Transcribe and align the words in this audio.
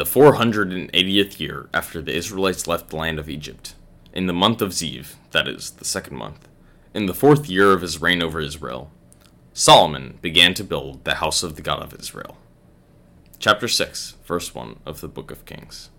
the 0.00 0.06
480th 0.06 1.38
year 1.38 1.68
after 1.74 2.00
the 2.00 2.16
Israelites 2.16 2.66
left 2.66 2.88
the 2.88 2.96
land 2.96 3.18
of 3.18 3.28
Egypt, 3.28 3.74
in 4.14 4.26
the 4.26 4.32
month 4.32 4.62
of 4.62 4.70
Ziv, 4.70 5.16
that 5.32 5.46
is, 5.46 5.72
the 5.72 5.84
second 5.84 6.16
month, 6.16 6.48
in 6.94 7.04
the 7.04 7.12
fourth 7.12 7.50
year 7.50 7.74
of 7.74 7.82
his 7.82 8.00
reign 8.00 8.22
over 8.22 8.40
Israel, 8.40 8.90
Solomon 9.52 10.18
began 10.22 10.54
to 10.54 10.64
build 10.64 11.04
the 11.04 11.16
house 11.16 11.42
of 11.42 11.56
the 11.56 11.60
God 11.60 11.82
of 11.82 11.92
Israel. 11.92 12.38
Chapter 13.38 13.68
6, 13.68 14.16
verse 14.24 14.54
1 14.54 14.80
of 14.86 15.02
the 15.02 15.08
Book 15.08 15.30
of 15.30 15.44
Kings. 15.44 15.90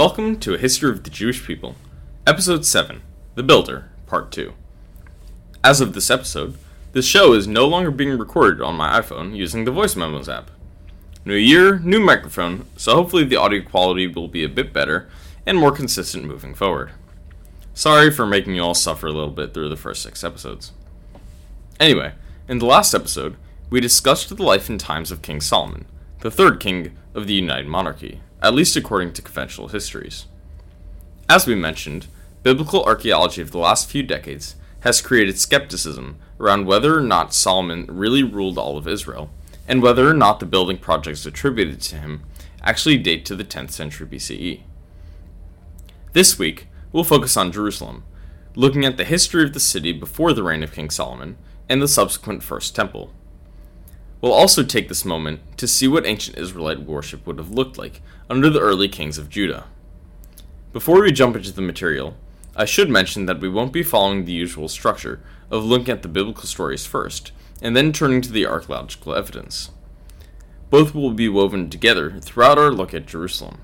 Welcome 0.00 0.40
to 0.40 0.54
A 0.54 0.58
History 0.58 0.88
of 0.88 1.04
the 1.04 1.10
Jewish 1.10 1.46
People, 1.46 1.74
Episode 2.26 2.64
7 2.64 3.02
The 3.34 3.42
Builder, 3.42 3.90
Part 4.06 4.32
2. 4.32 4.54
As 5.62 5.82
of 5.82 5.92
this 5.92 6.10
episode, 6.10 6.56
this 6.92 7.04
show 7.04 7.34
is 7.34 7.46
no 7.46 7.68
longer 7.68 7.90
being 7.90 8.16
recorded 8.16 8.62
on 8.62 8.76
my 8.76 8.98
iPhone 8.98 9.36
using 9.36 9.66
the 9.66 9.70
Voice 9.70 9.96
Memos 9.96 10.26
app. 10.26 10.50
New 11.26 11.34
year, 11.34 11.78
new 11.80 12.00
microphone, 12.00 12.64
so 12.78 12.94
hopefully 12.94 13.24
the 13.24 13.36
audio 13.36 13.62
quality 13.62 14.06
will 14.06 14.26
be 14.26 14.42
a 14.42 14.48
bit 14.48 14.72
better 14.72 15.06
and 15.44 15.58
more 15.58 15.70
consistent 15.70 16.24
moving 16.24 16.54
forward. 16.54 16.92
Sorry 17.74 18.10
for 18.10 18.24
making 18.24 18.54
you 18.54 18.62
all 18.62 18.72
suffer 18.72 19.06
a 19.06 19.12
little 19.12 19.28
bit 19.28 19.52
through 19.52 19.68
the 19.68 19.76
first 19.76 20.02
six 20.02 20.24
episodes. 20.24 20.72
Anyway, 21.78 22.14
in 22.48 22.58
the 22.58 22.64
last 22.64 22.94
episode, 22.94 23.36
we 23.68 23.82
discussed 23.82 24.34
the 24.34 24.42
life 24.42 24.70
and 24.70 24.80
times 24.80 25.10
of 25.10 25.20
King 25.20 25.42
Solomon, 25.42 25.84
the 26.20 26.30
third 26.30 26.58
king 26.58 26.96
of 27.12 27.26
the 27.26 27.34
United 27.34 27.66
Monarchy, 27.66 28.22
at 28.42 28.54
least 28.54 28.76
according 28.76 29.12
to 29.12 29.22
conventional 29.22 29.68
histories. 29.68 30.26
As 31.28 31.46
we 31.46 31.54
mentioned, 31.54 32.06
biblical 32.42 32.82
archaeology 32.84 33.42
of 33.42 33.50
the 33.50 33.58
last 33.58 33.90
few 33.90 34.02
decades 34.02 34.56
has 34.80 35.02
created 35.02 35.38
skepticism 35.38 36.18
around 36.38 36.66
whether 36.66 36.96
or 36.96 37.02
not 37.02 37.34
Solomon 37.34 37.86
really 37.88 38.22
ruled 38.22 38.56
all 38.56 38.78
of 38.78 38.88
Israel, 38.88 39.30
and 39.68 39.82
whether 39.82 40.08
or 40.08 40.14
not 40.14 40.40
the 40.40 40.46
building 40.46 40.78
projects 40.78 41.26
attributed 41.26 41.80
to 41.80 41.96
him 41.96 42.24
actually 42.62 42.96
date 42.96 43.24
to 43.26 43.36
the 43.36 43.44
10th 43.44 43.70
century 43.70 44.06
BCE. 44.06 44.62
This 46.12 46.38
week, 46.38 46.66
we'll 46.92 47.04
focus 47.04 47.36
on 47.36 47.52
Jerusalem, 47.52 48.04
looking 48.54 48.84
at 48.84 48.96
the 48.96 49.04
history 49.04 49.44
of 49.44 49.52
the 49.52 49.60
city 49.60 49.92
before 49.92 50.32
the 50.32 50.42
reign 50.42 50.62
of 50.62 50.72
King 50.72 50.90
Solomon 50.90 51.36
and 51.68 51.80
the 51.80 51.88
subsequent 51.88 52.42
First 52.42 52.74
Temple. 52.74 53.12
We'll 54.20 54.32
also 54.32 54.62
take 54.62 54.88
this 54.88 55.04
moment 55.04 55.40
to 55.56 55.66
see 55.66 55.88
what 55.88 56.04
ancient 56.04 56.36
Israelite 56.36 56.82
worship 56.82 57.26
would 57.26 57.38
have 57.38 57.50
looked 57.50 57.78
like 57.78 58.02
under 58.28 58.50
the 58.50 58.60
early 58.60 58.88
kings 58.88 59.16
of 59.16 59.30
Judah. 59.30 59.64
Before 60.72 61.00
we 61.00 61.10
jump 61.10 61.36
into 61.36 61.52
the 61.52 61.62
material, 61.62 62.16
I 62.54 62.64
should 62.64 62.90
mention 62.90 63.26
that 63.26 63.40
we 63.40 63.48
won't 63.48 63.72
be 63.72 63.82
following 63.82 64.24
the 64.24 64.32
usual 64.32 64.68
structure 64.68 65.20
of 65.50 65.64
looking 65.64 65.88
at 65.88 66.02
the 66.02 66.08
biblical 66.08 66.44
stories 66.44 66.84
first, 66.84 67.32
and 67.62 67.74
then 67.74 67.92
turning 67.92 68.20
to 68.22 68.32
the 68.32 68.46
archaeological 68.46 69.14
evidence. 69.14 69.70
Both 70.68 70.94
will 70.94 71.12
be 71.12 71.28
woven 71.28 71.70
together 71.70 72.20
throughout 72.20 72.58
our 72.58 72.70
look 72.70 72.94
at 72.94 73.06
Jerusalem. 73.06 73.58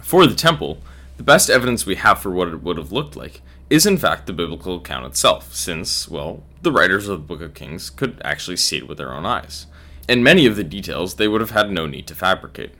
For 0.00 0.26
the 0.26 0.34
temple, 0.34 0.78
the 1.16 1.22
best 1.22 1.48
evidence 1.48 1.86
we 1.86 1.94
have 1.94 2.20
for 2.20 2.30
what 2.30 2.48
it 2.48 2.62
would 2.62 2.76
have 2.76 2.92
looked 2.92 3.16
like 3.16 3.40
is 3.72 3.86
in 3.86 3.96
fact 3.96 4.26
the 4.26 4.34
biblical 4.34 4.76
account 4.76 5.06
itself, 5.06 5.54
since, 5.54 6.06
well, 6.06 6.42
the 6.60 6.70
writers 6.70 7.08
of 7.08 7.20
the 7.20 7.26
Book 7.26 7.40
of 7.40 7.54
Kings 7.54 7.88
could 7.88 8.20
actually 8.22 8.58
see 8.58 8.76
it 8.76 8.86
with 8.86 8.98
their 8.98 9.14
own 9.14 9.24
eyes, 9.24 9.66
and 10.06 10.22
many 10.22 10.44
of 10.44 10.56
the 10.56 10.62
details 10.62 11.14
they 11.14 11.26
would 11.26 11.40
have 11.40 11.52
had 11.52 11.70
no 11.70 11.86
need 11.86 12.06
to 12.08 12.14
fabricate. 12.14 12.74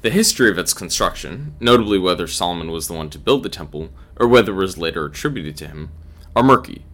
The 0.00 0.08
history 0.08 0.48
of 0.50 0.56
its 0.56 0.72
construction, 0.72 1.56
notably 1.60 1.98
whether 1.98 2.26
Solomon 2.26 2.70
was 2.70 2.88
the 2.88 2.94
one 2.94 3.10
to 3.10 3.18
build 3.18 3.42
the 3.42 3.50
temple 3.50 3.90
or 4.16 4.26
whether 4.26 4.52
it 4.52 4.56
was 4.56 4.78
later 4.78 5.04
attributed 5.04 5.58
to 5.58 5.66
him, 5.66 5.90
are 6.34 6.42
murky, 6.42 6.86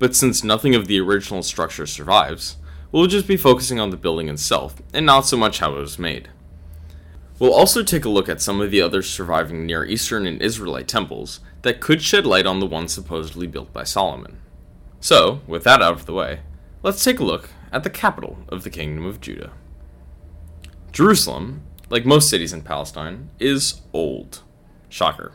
but 0.00 0.16
since 0.16 0.42
nothing 0.42 0.74
of 0.74 0.88
the 0.88 0.98
original 0.98 1.44
structure 1.44 1.86
survives, 1.86 2.56
we'll 2.90 3.06
just 3.06 3.28
be 3.28 3.36
focusing 3.36 3.78
on 3.78 3.90
the 3.90 3.96
building 3.96 4.28
itself 4.28 4.82
and 4.92 5.06
not 5.06 5.20
so 5.24 5.36
much 5.36 5.60
how 5.60 5.76
it 5.76 5.80
was 5.80 6.00
made. 6.00 6.28
We'll 7.40 7.54
also 7.54 7.82
take 7.82 8.04
a 8.04 8.10
look 8.10 8.28
at 8.28 8.42
some 8.42 8.60
of 8.60 8.70
the 8.70 8.82
other 8.82 9.00
surviving 9.00 9.64
Near 9.64 9.82
Eastern 9.86 10.26
and 10.26 10.42
Israelite 10.42 10.86
temples 10.86 11.40
that 11.62 11.80
could 11.80 12.02
shed 12.02 12.26
light 12.26 12.44
on 12.44 12.60
the 12.60 12.66
one 12.66 12.86
supposedly 12.86 13.46
built 13.46 13.72
by 13.72 13.82
Solomon. 13.82 14.36
So, 15.00 15.40
with 15.46 15.64
that 15.64 15.80
out 15.80 15.94
of 15.94 16.04
the 16.04 16.12
way, 16.12 16.40
let's 16.82 17.02
take 17.02 17.18
a 17.18 17.24
look 17.24 17.48
at 17.72 17.82
the 17.82 17.88
capital 17.88 18.40
of 18.50 18.62
the 18.62 18.68
Kingdom 18.68 19.06
of 19.06 19.22
Judah. 19.22 19.52
Jerusalem, 20.92 21.62
like 21.88 22.04
most 22.04 22.28
cities 22.28 22.52
in 22.52 22.60
Palestine, 22.60 23.30
is 23.38 23.80
old. 23.94 24.42
Shocker. 24.90 25.32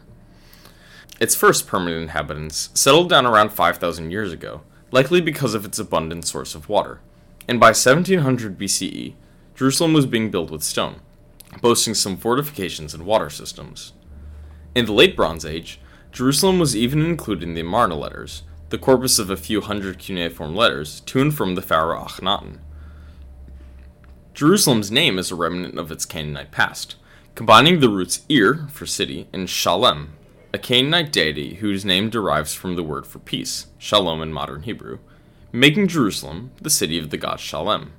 Its 1.20 1.34
first 1.34 1.66
permanent 1.66 2.04
inhabitants 2.04 2.70
settled 2.76 3.10
down 3.10 3.26
around 3.26 3.50
5,000 3.52 4.12
years 4.12 4.32
ago, 4.32 4.62
likely 4.92 5.22
because 5.22 5.56
of 5.56 5.66
its 5.66 5.80
abundant 5.80 6.28
source 6.28 6.54
of 6.54 6.70
water, 6.70 7.00
and 7.48 7.60
by 7.60 7.70
1700 7.70 8.60
BCE, 8.60 9.16
Jerusalem 9.56 9.94
was 9.94 10.06
being 10.06 10.30
built 10.30 10.52
with 10.52 10.62
stone 10.62 11.00
boasting 11.62 11.94
some 11.94 12.18
fortifications 12.18 12.94
and 12.94 13.06
water 13.06 13.30
systems. 13.30 13.94
In 14.74 14.86
the 14.86 14.94
Late 14.94 15.16
Bronze 15.16 15.46
Age, 15.46 15.80
Jerusalem 16.12 16.60
was 16.60 16.76
even 16.76 17.06
included 17.06 17.44
in 17.44 17.54
the 17.54 17.62
Amarna 17.62 17.96
letters, 17.96 18.44
the 18.70 18.78
corpus 18.78 19.20
of 19.20 19.30
a 19.30 19.38
few 19.38 19.62
hundred 19.62 20.00
cuneiform 20.00 20.56
letters 20.56 21.02
to 21.02 21.22
and 21.22 21.34
from 21.34 21.56
the 21.56 21.62
pharaoh 21.62 22.04
Akhenaten. 22.04 22.60
Jerusalem's 24.34 24.92
name 24.92 25.18
is 25.18 25.32
a 25.32 25.36
remnant 25.36 25.80
of 25.80 25.92
its 25.92 26.06
Canaanite 26.06 26.52
past, 26.52 26.96
combining 27.36 27.80
the 27.80 27.90
roots 27.90 28.26
Ir 28.28 28.68
for 28.70 28.86
city 28.86 29.28
and 29.32 29.50
Shalem, 29.50 30.14
a 30.54 30.58
Canaanite 30.58 31.12
deity 31.12 31.56
whose 31.56 31.86
name 31.86 32.10
derives 32.10 32.54
from 32.54 32.76
the 32.76 32.84
word 32.84 33.06
for 33.06 33.20
peace, 33.20 33.68
Shalom 33.78 34.22
in 34.22 34.34
modern 34.34 34.64
Hebrew, 34.64 35.00
making 35.52 35.88
Jerusalem 35.88 36.52
the 36.62 36.70
city 36.70 36.98
of 36.98 37.12
the 37.12 37.18
god 37.18 37.40
Shalem. 37.40 37.94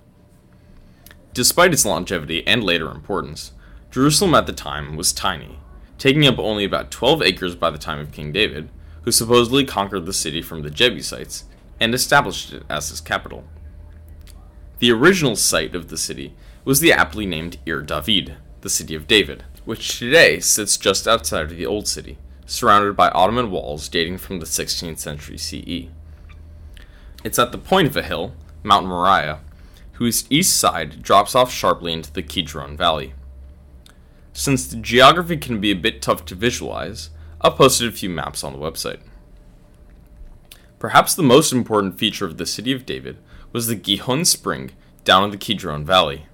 Despite 1.37 1.75
its 1.75 1.85
longevity 1.85 2.47
and 2.47 2.65
later 2.65 2.91
importance, 2.91 3.53
Jerusalem 3.91 4.35
at 4.35 4.47
the 4.47 4.55
time 4.55 4.97
was 4.97 5.13
tiny, 5.13 5.59
taking 5.99 6.27
up 6.27 6.39
only 6.39 6.65
about 6.65 6.91
12 6.91 7.21
acres 7.21 7.55
by 7.55 7.69
the 7.69 7.77
time 7.77 7.99
of 7.99 8.11
King 8.11 8.33
David, 8.33 8.71
who 9.03 9.13
supposedly 9.13 9.67
conquered 9.67 10.07
the 10.07 10.15
city 10.15 10.41
from 10.41 10.63
the 10.63 10.71
Jebusites 10.71 11.45
and 11.79 11.93
established 11.93 12.55
it 12.55 12.63
as 12.71 12.89
his 12.89 13.03
capital. 13.03 13.45
The 14.79 14.91
original 14.91 15.37
site 15.37 15.75
of 15.75 15.89
the 15.89 15.99
city 15.99 16.35
was 16.65 16.81
the 16.81 16.95
aptly 16.95 17.27
named 17.27 17.59
Ir 17.67 17.83
David, 17.83 18.37
the 18.63 18.71
city 18.71 18.95
of 18.95 19.07
David, 19.07 19.45
which 19.67 19.99
today 19.99 20.41
sits 20.41 20.79
just 20.79 21.07
outside 21.07 21.51
of 21.51 21.59
the 21.59 21.67
old 21.67 21.87
city, 21.87 22.17
surrounded 22.47 22.97
by 22.97 23.11
Ottoman 23.11 23.51
walls 23.51 23.91
dating 23.91 24.17
from 24.17 24.41
the 24.41 24.47
16th 24.47 25.01
century 25.01 25.37
CE. 25.37 25.91
It's 27.25 27.39
at 27.39 27.53
the 27.53 27.59
point 27.59 27.89
of 27.89 27.97
a 27.99 28.03
hill, 28.03 28.33
Mount 28.63 28.87
Moriah, 28.87 29.41
whose 29.97 30.27
east 30.31 30.57
side 30.57 31.03
drops 31.03 31.35
off 31.35 31.51
sharply 31.51 31.93
into 31.93 32.13
the 32.13 32.23
Kidron 32.23 32.77
Valley. 32.77 33.15
Since 34.33 34.67
the 34.67 34.77
geography 34.77 35.39
can 35.39 35.61
be 35.61 35.71
a 35.71 35.77
bit 35.77 36.03
tough 36.03 36.27
to 36.27 36.35
visualize, 36.35 37.09
I've 37.41 37.57
posted 37.57 37.89
a 37.89 37.93
few 37.93 38.11
maps 38.11 38.45
on 38.45 38.53
the 38.53 38.59
website. 38.59 39.01
Perhaps 40.79 41.15
the 41.15 41.23
most 41.23 41.53
important 41.53 41.99
feature 41.99 42.27
of 42.27 42.37
the 42.37 42.45
city 42.45 42.73
of 42.73 42.85
David 42.85 43.17
was 43.53 43.67
the 43.67 43.75
Gihon 43.75 44.27
Spring 44.27 44.73
down 45.05 45.25
in 45.25 45.31
the 45.31 45.39
Kidron 45.39 45.87
Valley. 45.87 46.27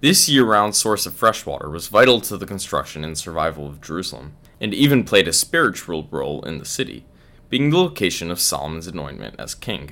This 0.00 0.28
year 0.30 0.44
round 0.44 0.74
source 0.74 1.04
of 1.04 1.14
fresh 1.14 1.44
water 1.44 1.68
was 1.68 1.88
vital 1.88 2.20
to 2.22 2.38
the 2.38 2.46
construction 2.46 3.04
and 3.04 3.18
survival 3.18 3.66
of 3.66 3.82
Jerusalem, 3.82 4.36
and 4.58 4.72
even 4.72 5.04
played 5.04 5.28
a 5.28 5.32
spiritual 5.34 6.08
role 6.10 6.42
in 6.42 6.56
the 6.56 6.64
city, 6.64 7.04
being 7.50 7.68
the 7.68 7.78
location 7.78 8.30
of 8.30 8.40
Solomon's 8.40 8.86
anointment 8.86 9.34
as 9.38 9.54
king. 9.54 9.90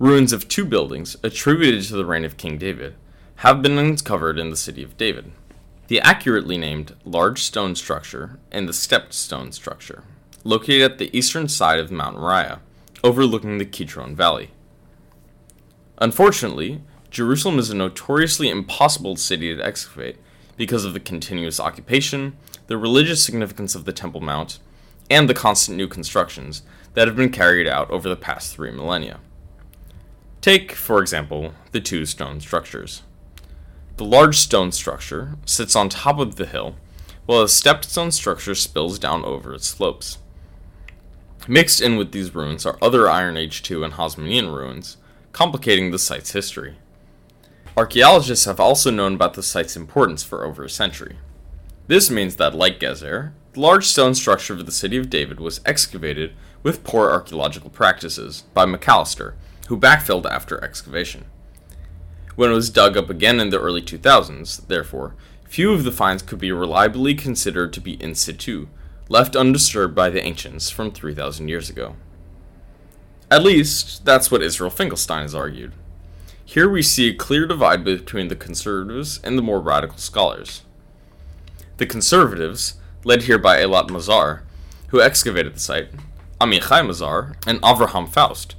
Ruins 0.00 0.32
of 0.32 0.46
two 0.46 0.64
buildings, 0.64 1.16
attributed 1.24 1.82
to 1.82 1.96
the 1.96 2.04
reign 2.04 2.24
of 2.24 2.36
King 2.36 2.56
David, 2.56 2.94
have 3.36 3.60
been 3.60 3.76
uncovered 3.78 4.38
in 4.38 4.48
the 4.48 4.56
city 4.56 4.80
of 4.84 4.96
David. 4.96 5.32
The 5.88 6.00
accurately 6.00 6.56
named 6.56 6.94
large 7.04 7.42
stone 7.42 7.74
structure 7.74 8.38
and 8.52 8.68
the 8.68 8.72
stepped 8.72 9.12
stone 9.12 9.50
structure, 9.50 10.04
located 10.44 10.92
at 10.92 10.98
the 10.98 11.16
eastern 11.16 11.48
side 11.48 11.80
of 11.80 11.90
Mount 11.90 12.16
Moriah, 12.16 12.60
overlooking 13.02 13.58
the 13.58 13.64
Kidron 13.64 14.14
Valley. 14.14 14.50
Unfortunately, 15.98 16.80
Jerusalem 17.10 17.58
is 17.58 17.70
a 17.70 17.74
notoriously 17.74 18.48
impossible 18.48 19.16
city 19.16 19.52
to 19.52 19.66
excavate 19.66 20.18
because 20.56 20.84
of 20.84 20.92
the 20.92 21.00
continuous 21.00 21.58
occupation, 21.58 22.36
the 22.68 22.78
religious 22.78 23.24
significance 23.24 23.74
of 23.74 23.84
the 23.84 23.92
Temple 23.92 24.20
Mount, 24.20 24.60
and 25.10 25.28
the 25.28 25.34
constant 25.34 25.76
new 25.76 25.88
constructions 25.88 26.62
that 26.94 27.08
have 27.08 27.16
been 27.16 27.32
carried 27.32 27.66
out 27.66 27.90
over 27.90 28.08
the 28.08 28.14
past 28.14 28.54
three 28.54 28.70
millennia. 28.70 29.18
Take, 30.40 30.72
for 30.72 31.00
example, 31.00 31.52
the 31.72 31.80
two 31.80 32.06
stone 32.06 32.40
structures. 32.40 33.02
The 33.96 34.04
large 34.04 34.36
stone 34.36 34.70
structure 34.70 35.36
sits 35.44 35.74
on 35.74 35.88
top 35.88 36.20
of 36.20 36.36
the 36.36 36.46
hill, 36.46 36.76
while 37.26 37.42
a 37.42 37.48
stepped 37.48 37.84
stone 37.84 38.12
structure 38.12 38.54
spills 38.54 38.98
down 38.98 39.24
over 39.24 39.52
its 39.52 39.66
slopes. 39.66 40.18
Mixed 41.48 41.80
in 41.80 41.96
with 41.96 42.12
these 42.12 42.34
ruins 42.34 42.64
are 42.64 42.78
other 42.80 43.08
Iron 43.08 43.36
Age 43.36 43.68
II 43.68 43.82
and 43.82 43.94
Hasmonean 43.94 44.54
ruins, 44.54 44.96
complicating 45.32 45.90
the 45.90 45.98
site's 45.98 46.32
history. 46.32 46.76
Archaeologists 47.76 48.44
have 48.44 48.60
also 48.60 48.90
known 48.90 49.14
about 49.14 49.34
the 49.34 49.42
site's 49.42 49.76
importance 49.76 50.22
for 50.22 50.44
over 50.44 50.64
a 50.64 50.70
century. 50.70 51.16
This 51.88 52.10
means 52.10 52.36
that, 52.36 52.54
like 52.54 52.78
Gezer, 52.78 53.32
the 53.54 53.60
large 53.60 53.86
stone 53.86 54.14
structure 54.14 54.52
of 54.52 54.66
the 54.66 54.72
city 54.72 54.96
of 54.96 55.10
David 55.10 55.40
was 55.40 55.60
excavated 55.64 56.34
with 56.62 56.84
poor 56.84 57.10
archaeological 57.10 57.70
practices 57.70 58.44
by 58.52 58.66
Macalister, 58.66 59.34
who 59.68 59.76
backfilled 59.78 60.26
after 60.26 60.62
excavation. 60.62 61.24
When 62.36 62.50
it 62.50 62.54
was 62.54 62.70
dug 62.70 62.96
up 62.96 63.10
again 63.10 63.38
in 63.38 63.50
the 63.50 63.60
early 63.60 63.82
2000s, 63.82 64.66
therefore, 64.66 65.14
few 65.44 65.72
of 65.72 65.84
the 65.84 65.92
finds 65.92 66.22
could 66.22 66.38
be 66.38 66.52
reliably 66.52 67.14
considered 67.14 67.72
to 67.72 67.80
be 67.80 68.02
in 68.02 68.14
situ, 68.14 68.68
left 69.08 69.36
undisturbed 69.36 69.94
by 69.94 70.10
the 70.10 70.24
ancients 70.24 70.70
from 70.70 70.90
3,000 70.90 71.48
years 71.48 71.68
ago. 71.68 71.96
At 73.30 73.42
least, 73.42 74.04
that's 74.04 74.30
what 74.30 74.42
Israel 74.42 74.70
Finkelstein 74.70 75.22
has 75.22 75.34
argued. 75.34 75.72
Here 76.44 76.68
we 76.68 76.80
see 76.80 77.10
a 77.10 77.14
clear 77.14 77.46
divide 77.46 77.84
between 77.84 78.28
the 78.28 78.36
conservatives 78.36 79.20
and 79.22 79.36
the 79.36 79.42
more 79.42 79.60
radical 79.60 79.98
scholars. 79.98 80.62
The 81.76 81.86
conservatives, 81.86 82.74
led 83.04 83.22
here 83.22 83.38
by 83.38 83.58
Eilat 83.58 83.88
Mazar, 83.88 84.40
who 84.88 85.02
excavated 85.02 85.54
the 85.54 85.60
site, 85.60 85.90
Amichai 86.40 86.86
Mazar, 86.86 87.36
and 87.46 87.60
Avraham 87.60 88.08
Faust, 88.08 88.54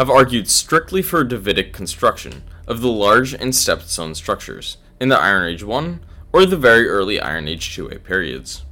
have 0.00 0.08
argued 0.08 0.48
strictly 0.48 1.02
for 1.02 1.20
a 1.20 1.28
Davidic 1.28 1.74
construction 1.74 2.42
of 2.66 2.80
the 2.80 2.88
large 2.88 3.34
and 3.34 3.54
stepped 3.54 3.86
stone 3.86 4.14
structures 4.14 4.78
in 4.98 5.10
the 5.10 5.18
Iron 5.18 5.52
Age 5.52 5.62
1 5.62 6.00
or 6.32 6.46
the 6.46 6.56
very 6.56 6.88
early 6.88 7.20
Iron 7.20 7.46
Age 7.46 7.76
2A 7.76 8.02
periods. 8.02 8.64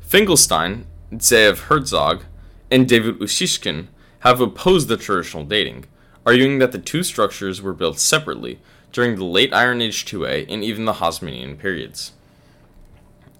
Finkelstein, 0.00 0.86
Zeev 1.14 1.62
Herzog, 1.62 2.22
and 2.70 2.88
David 2.88 3.18
Ussishkin 3.18 3.88
have 4.20 4.40
opposed 4.40 4.86
the 4.86 4.96
traditional 4.96 5.42
dating, 5.42 5.86
arguing 6.24 6.60
that 6.60 6.70
the 6.70 6.78
two 6.78 7.02
structures 7.02 7.60
were 7.60 7.74
built 7.74 7.98
separately 7.98 8.60
during 8.92 9.16
the 9.16 9.24
late 9.24 9.52
Iron 9.52 9.82
Age 9.82 10.04
2A 10.04 10.46
and 10.48 10.62
even 10.62 10.84
the 10.84 10.92
Hasmonean 10.92 11.58
periods. 11.58 12.12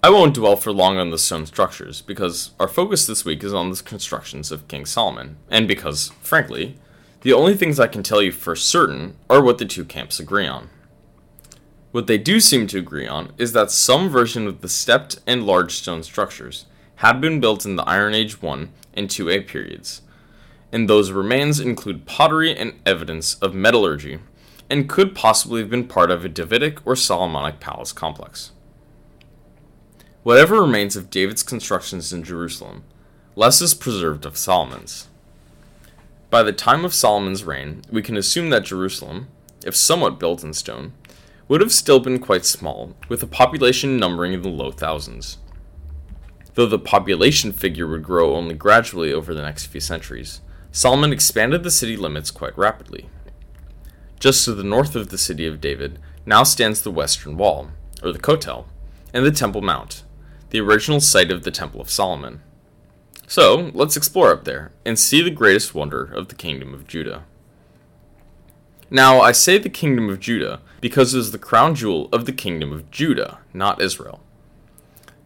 I 0.04 0.10
won't 0.10 0.34
dwell 0.34 0.56
for 0.56 0.72
long 0.72 0.99
on 0.99 1.10
the 1.10 1.19
stone 1.19 1.46
structures, 1.46 2.02
because 2.02 2.50
our 2.58 2.66
focus 2.66 3.06
this 3.06 3.25
week 3.25 3.44
is 3.44 3.54
on 3.54 3.70
the 3.70 3.81
constructions 3.84 4.50
of 4.50 4.66
King 4.66 4.84
Solomon, 4.84 5.37
and 5.49 5.69
because, 5.69 6.10
frankly, 6.20 6.76
the 7.20 7.32
only 7.32 7.54
things 7.54 7.78
I 7.78 7.87
can 7.87 8.02
tell 8.02 8.20
you 8.20 8.32
for 8.32 8.56
certain 8.56 9.14
are 9.31 9.40
what 9.40 9.58
the 9.58 9.64
two 9.64 9.84
camps 9.84 10.19
agree 10.19 10.49
on. 10.49 10.70
What 11.93 12.08
they 12.08 12.19
do 12.19 12.40
seem 12.40 12.66
to 12.66 12.78
agree 12.78 13.06
on 13.06 13.31
is 13.38 13.52
that 13.52 13.70
some 13.70 14.08
version 14.08 14.49
of 14.49 14.60
the 14.60 14.69
stepped 14.69 15.20
and 15.25 15.46
large 15.46 15.75
stone 15.75 16.02
structures 16.02 16.66
had 16.96 17.20
been 17.20 17.38
built 17.38 17.64
in 17.64 17.76
the 17.76 17.84
Iron 17.84 18.12
Age 18.12 18.43
1 18.43 18.72
and 18.94 19.08
2A 19.08 19.46
periods, 19.46 20.02
and 20.72 20.88
those 20.88 21.12
remains 21.12 21.60
include 21.60 22.06
pottery 22.06 22.56
and 22.56 22.72
evidence 22.84 23.37
of 23.37 23.55
metallurgy, 23.55 24.19
and 24.69 24.88
could 24.88 25.14
possibly 25.14 25.60
have 25.60 25.70
been 25.70 25.87
part 25.87 26.10
of 26.10 26.25
a 26.25 26.28
Davidic 26.28 26.84
or 26.84 26.96
Solomonic 26.96 27.60
palace 27.60 27.93
complex. 27.93 28.50
Whatever 30.22 30.60
remains 30.60 30.94
of 30.94 31.10
David's 31.10 31.42
constructions 31.42 32.12
in 32.12 32.22
Jerusalem, 32.22 32.84
less 33.34 33.60
is 33.60 33.74
preserved 33.74 34.24
of 34.24 34.36
Solomon's. 34.36 35.08
By 36.30 36.44
the 36.44 36.52
time 36.52 36.84
of 36.84 36.94
Solomon's 36.94 37.42
reign, 37.42 37.82
we 37.90 38.02
can 38.02 38.16
assume 38.16 38.50
that 38.50 38.62
Jerusalem, 38.62 39.26
if 39.66 39.74
somewhat 39.74 40.20
built 40.20 40.44
in 40.44 40.52
stone, 40.52 40.92
would 41.48 41.60
have 41.60 41.72
still 41.72 41.98
been 41.98 42.20
quite 42.20 42.44
small, 42.44 42.94
with 43.08 43.20
a 43.24 43.26
population 43.26 43.96
numbering 43.96 44.32
in 44.32 44.42
the 44.42 44.48
low 44.48 44.70
thousands. 44.70 45.38
Though 46.54 46.66
the 46.66 46.78
population 46.78 47.52
figure 47.52 47.88
would 47.88 48.04
grow 48.04 48.36
only 48.36 48.54
gradually 48.54 49.12
over 49.12 49.34
the 49.34 49.42
next 49.42 49.66
few 49.66 49.80
centuries, 49.80 50.40
Solomon 50.70 51.12
expanded 51.12 51.64
the 51.64 51.70
city 51.72 51.96
limits 51.96 52.30
quite 52.30 52.56
rapidly. 52.56 53.08
Just 54.20 54.44
to 54.44 54.54
the 54.54 54.62
north 54.62 54.94
of 54.94 55.08
the 55.08 55.19
city 55.19 55.48
of 55.48 55.60
David 55.60 55.98
now 56.24 56.44
stands 56.44 56.82
the 56.82 56.92
Western 56.92 57.36
Wall, 57.36 57.70
or 58.04 58.12
the 58.12 58.20
Kotel, 58.20 58.66
and 59.12 59.26
the 59.26 59.32
Temple 59.32 59.62
Mount, 59.62 60.04
the 60.52 60.60
original 60.60 61.00
site 61.00 61.31
of 61.31 61.44
the 61.44 61.50
Temple 61.50 61.81
of 61.81 61.88
Solomon. 61.88 62.43
So, 63.26 63.70
let's 63.72 63.96
explore 63.96 64.31
up 64.31 64.44
there 64.44 64.70
and 64.84 64.99
see 64.99 65.22
the 65.22 65.31
greatest 65.31 65.75
wonder 65.75 66.04
of 66.04 66.28
the 66.28 66.34
Kingdom 66.34 66.75
of 66.75 66.87
Judah. 66.87 67.25
Now, 68.90 69.22
I 69.22 69.32
say 69.32 69.56
the 69.56 69.70
Kingdom 69.70 70.10
of 70.10 70.20
Judah 70.20 70.60
because 70.82 71.14
it 71.14 71.20
is 71.20 71.31
the 71.31 71.38
crown 71.38 71.75
jewel 71.75 72.10
of 72.12 72.26
the 72.26 72.32
Kingdom 72.32 72.70
of 72.70 72.90
Judah, 72.90 73.38
not 73.54 73.81
Israel. 73.81 74.20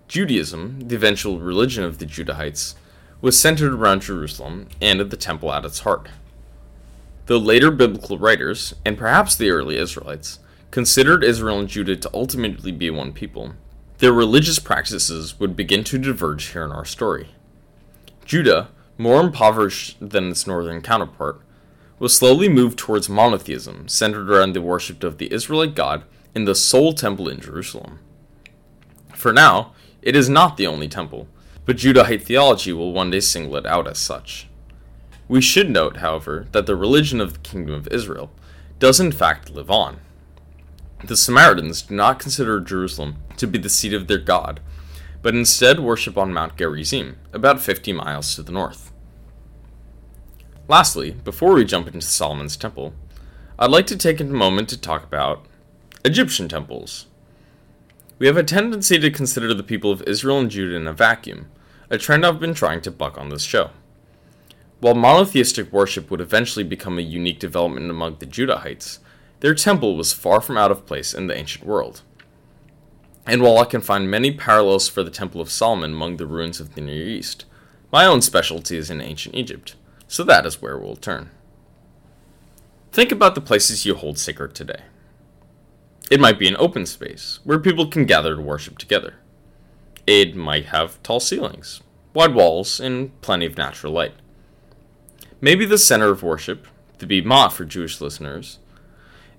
Judaism, 0.06 0.82
the 0.87 0.94
eventual 0.94 1.40
religion 1.40 1.82
of 1.82 1.99
the 1.99 2.06
Judahites, 2.06 2.76
was 3.20 3.37
centered 3.37 3.72
around 3.72 4.02
Jerusalem 4.02 4.69
and 4.81 5.00
the 5.00 5.17
Temple 5.17 5.52
at 5.52 5.64
its 5.64 5.81
heart. 5.81 6.08
Though 7.26 7.38
later 7.38 7.72
biblical 7.72 8.17
writers, 8.17 8.76
and 8.84 8.96
perhaps 8.96 9.34
the 9.34 9.50
early 9.50 9.76
Israelites, 9.76 10.38
considered 10.70 11.25
Israel 11.25 11.58
and 11.58 11.69
Judah 11.69 11.96
to 11.96 12.11
ultimately 12.14 12.70
be 12.70 12.90
one 12.90 13.12
people, 13.12 13.55
their 13.98 14.12
religious 14.12 14.58
practices 14.58 15.38
would 15.40 15.56
begin 15.56 15.84
to 15.84 15.98
diverge 15.98 16.46
here 16.48 16.64
in 16.64 16.72
our 16.72 16.84
story. 16.84 17.28
Judah, 18.25 18.69
more 18.98 19.20
impoverished 19.20 19.96
than 20.00 20.31
its 20.31 20.46
northern 20.46 20.82
counterpart, 20.82 21.40
was 21.98 22.16
slowly 22.16 22.48
moved 22.48 22.78
towards 22.78 23.08
monotheism, 23.08 23.88
centered 23.88 24.31
around 24.31 24.52
the 24.52 24.60
worship 24.60 25.02
of 25.02 25.19
the 25.19 25.32
Israelite 25.32 25.75
God 25.75 26.04
in 26.34 26.44
the 26.44 26.54
sole 26.54 26.93
temple 26.93 27.28
in 27.28 27.40
Jerusalem. 27.40 27.98
For 29.14 29.32
now, 29.32 29.72
it 30.02 30.14
is 30.14 30.28
not 30.28 30.56
the 30.56 30.66
only 30.66 30.88
temple, 30.88 31.26
but 31.64 31.76
Judahite 31.76 32.22
theology 32.22 32.72
will 32.72 32.93
one 32.93 33.10
day 33.10 33.20
single 33.20 33.56
it 33.56 33.66
out 33.66 33.88
as 33.88 33.98
such. 33.98 34.46
We 35.28 35.40
should 35.40 35.70
note, 35.70 35.96
however, 35.96 36.46
that 36.52 36.66
the 36.66 36.76
religion 36.76 37.20
of 37.20 37.32
the 37.32 37.38
Kingdom 37.40 37.75
of 37.75 37.88
Israel 37.88 38.31
does 38.78 39.00
in 39.00 39.10
fact 39.10 39.50
live 39.50 39.70
on. 39.70 39.98
The 41.04 41.16
Samaritans 41.16 41.82
do 41.82 41.94
not 41.94 42.19
consider 42.19 42.58
Jerusalem 42.60 43.16
to 43.37 43.46
be 43.46 43.58
the 43.58 43.69
seat 43.69 43.93
of 43.93 44.06
their 44.06 44.19
god, 44.19 44.60
but 45.22 45.34
instead 45.34 45.78
worship 45.78 46.16
on 46.16 46.32
Mount 46.32 46.56
Gerizim, 46.56 47.19
about 47.32 47.60
50 47.60 47.93
miles 47.93 48.34
to 48.34 48.43
the 48.43 48.52
north. 48.52 48.93
Lastly, 50.69 51.12
before 51.12 51.52
we 51.52 51.64
jump 51.64 51.87
into 51.87 52.00
Solomon's 52.00 52.56
temple, 52.56 52.94
I'd 53.58 53.70
like 53.70 53.87
to 53.88 53.96
take 53.96 54.20
a 54.20 54.25
moment 54.25 54.69
to 54.70 54.81
talk 54.81 55.04
about 55.04 55.46
Egyptian 56.04 56.48
temples. 56.48 57.06
We 58.19 58.26
have 58.26 58.37
a 58.37 58.43
tendency 58.43 58.98
to 58.98 59.10
consider 59.10 59.52
the 59.52 59.62
people 59.62 59.93
of 59.93 60.02
Israel 60.06 60.40
and 60.40 60.50
Judah 60.50 60.76
in 60.76 60.87
a 60.87 60.93
vacuum, 60.93 61.48
a 61.90 61.98
trend 61.98 62.25
I've 62.25 62.40
been 62.40 62.54
trying 62.54 62.81
to 62.81 62.90
buck 62.90 63.19
on 63.19 63.28
this 63.28 63.43
show. 63.43 63.70
While 64.81 64.94
monotheistic 64.94 65.72
worship 65.72 66.10
would 66.10 66.20
eventually 66.20 66.64
become 66.64 66.98
a 66.98 67.02
unique 67.02 67.38
development 67.38 67.90
among 67.90 68.16
the 68.16 68.26
Judahites, 68.26 68.98
their 69.46 69.54
temple 69.54 69.96
was 69.96 70.12
far 70.12 70.40
from 70.40 70.58
out 70.58 70.72
of 70.72 70.87
place 70.87 71.14
in 71.14 71.28
the 71.28 71.38
ancient 71.38 71.64
world. 71.64 72.02
And 73.25 73.40
while 73.40 73.58
I 73.58 73.64
can 73.64 73.81
find 73.81 74.10
many 74.10 74.32
parallels 74.32 74.88
for 74.88 75.04
the 75.04 75.10
Temple 75.10 75.40
of 75.40 75.53
Solomon 75.53 75.93
among 75.93 76.17
the 76.17 76.26
ruins 76.26 76.58
of 76.58 76.74
the 76.74 76.81
Near 76.81 77.06
East, 77.06 77.44
my 77.93 78.06
own 78.06 78.22
specialty 78.22 78.76
is 78.76 78.91
in 78.91 79.00
ancient 79.00 79.36
Egypt, 79.36 79.76
so 80.08 80.24
that 80.24 80.46
is 80.46 80.60
where 80.60 80.76
we'll 80.76 80.96
turn. 80.96 81.31
Think 82.91 83.12
about 83.12 83.36
the 83.36 83.41
places 83.41 83.86
you 83.86 83.94
hold 83.94 84.19
sacred 84.19 84.53
today. 84.53 84.81
It 86.10 86.19
might 86.19 86.41
be 86.41 86.48
an 86.48 86.56
open 86.58 86.84
space 86.84 87.38
where 87.44 87.60
people 87.60 87.86
can 87.86 88.05
gather 88.05 88.34
to 88.34 88.43
worship 88.43 88.79
together. 88.79 89.15
It 90.08 90.34
might 90.34 90.67
have 90.67 91.00
tall 91.05 91.20
ceilings, 91.20 91.82
wide 92.15 92.34
walls, 92.34 92.81
and 92.81 93.12
plenty 93.20 93.46
of 93.46 93.56
natural 93.56 93.93
light. 93.93 94.15
Maybe 95.41 95.65
the 95.65 95.79
center 95.79 96.08
of 96.08 96.24
worship, 96.24 96.67
the 96.98 97.06
Bima 97.06 97.53
for 97.53 97.65
Jewish 97.65 98.00
listeners, 98.00 98.58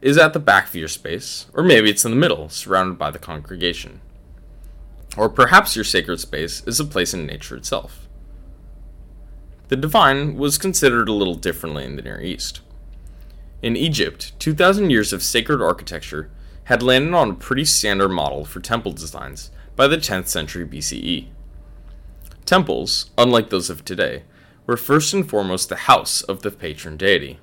is 0.01 0.17
at 0.17 0.33
the 0.33 0.39
back 0.39 0.67
of 0.67 0.75
your 0.75 0.87
space, 0.87 1.47
or 1.53 1.63
maybe 1.63 1.89
it's 1.89 2.05
in 2.05 2.11
the 2.11 2.17
middle, 2.17 2.49
surrounded 2.49 2.97
by 2.97 3.11
the 3.11 3.19
congregation. 3.19 4.01
Or 5.17 5.29
perhaps 5.29 5.75
your 5.75 5.85
sacred 5.85 6.19
space 6.19 6.61
is 6.67 6.79
a 6.79 6.85
place 6.85 7.13
in 7.13 7.25
nature 7.25 7.55
itself. 7.55 8.07
The 9.69 9.75
divine 9.75 10.35
was 10.35 10.57
considered 10.57 11.09
a 11.09 11.13
little 11.13 11.35
differently 11.35 11.83
in 11.83 11.95
the 11.95 12.01
Near 12.01 12.21
East. 12.21 12.61
In 13.61 13.75
Egypt, 13.75 14.33
2,000 14.39 14.89
years 14.91 15.11
of 15.11 15.23
sacred 15.23 15.61
architecture 15.61 16.29
had 16.65 16.83
landed 16.83 17.13
on 17.13 17.31
a 17.31 17.35
pretty 17.35 17.65
standard 17.65 18.09
model 18.09 18.45
for 18.45 18.59
temple 18.59 18.91
designs 18.91 19.51
by 19.75 19.87
the 19.87 19.97
10th 19.97 20.27
century 20.27 20.65
BCE. 20.65 21.27
Temples, 22.45 23.09
unlike 23.17 23.49
those 23.49 23.69
of 23.69 23.83
today, 23.83 24.23
were 24.65 24.77
first 24.77 25.13
and 25.13 25.27
foremost 25.27 25.69
the 25.69 25.75
house 25.75 26.21
of 26.21 26.43
the 26.43 26.51
patron 26.51 26.97
deity. 26.97 27.39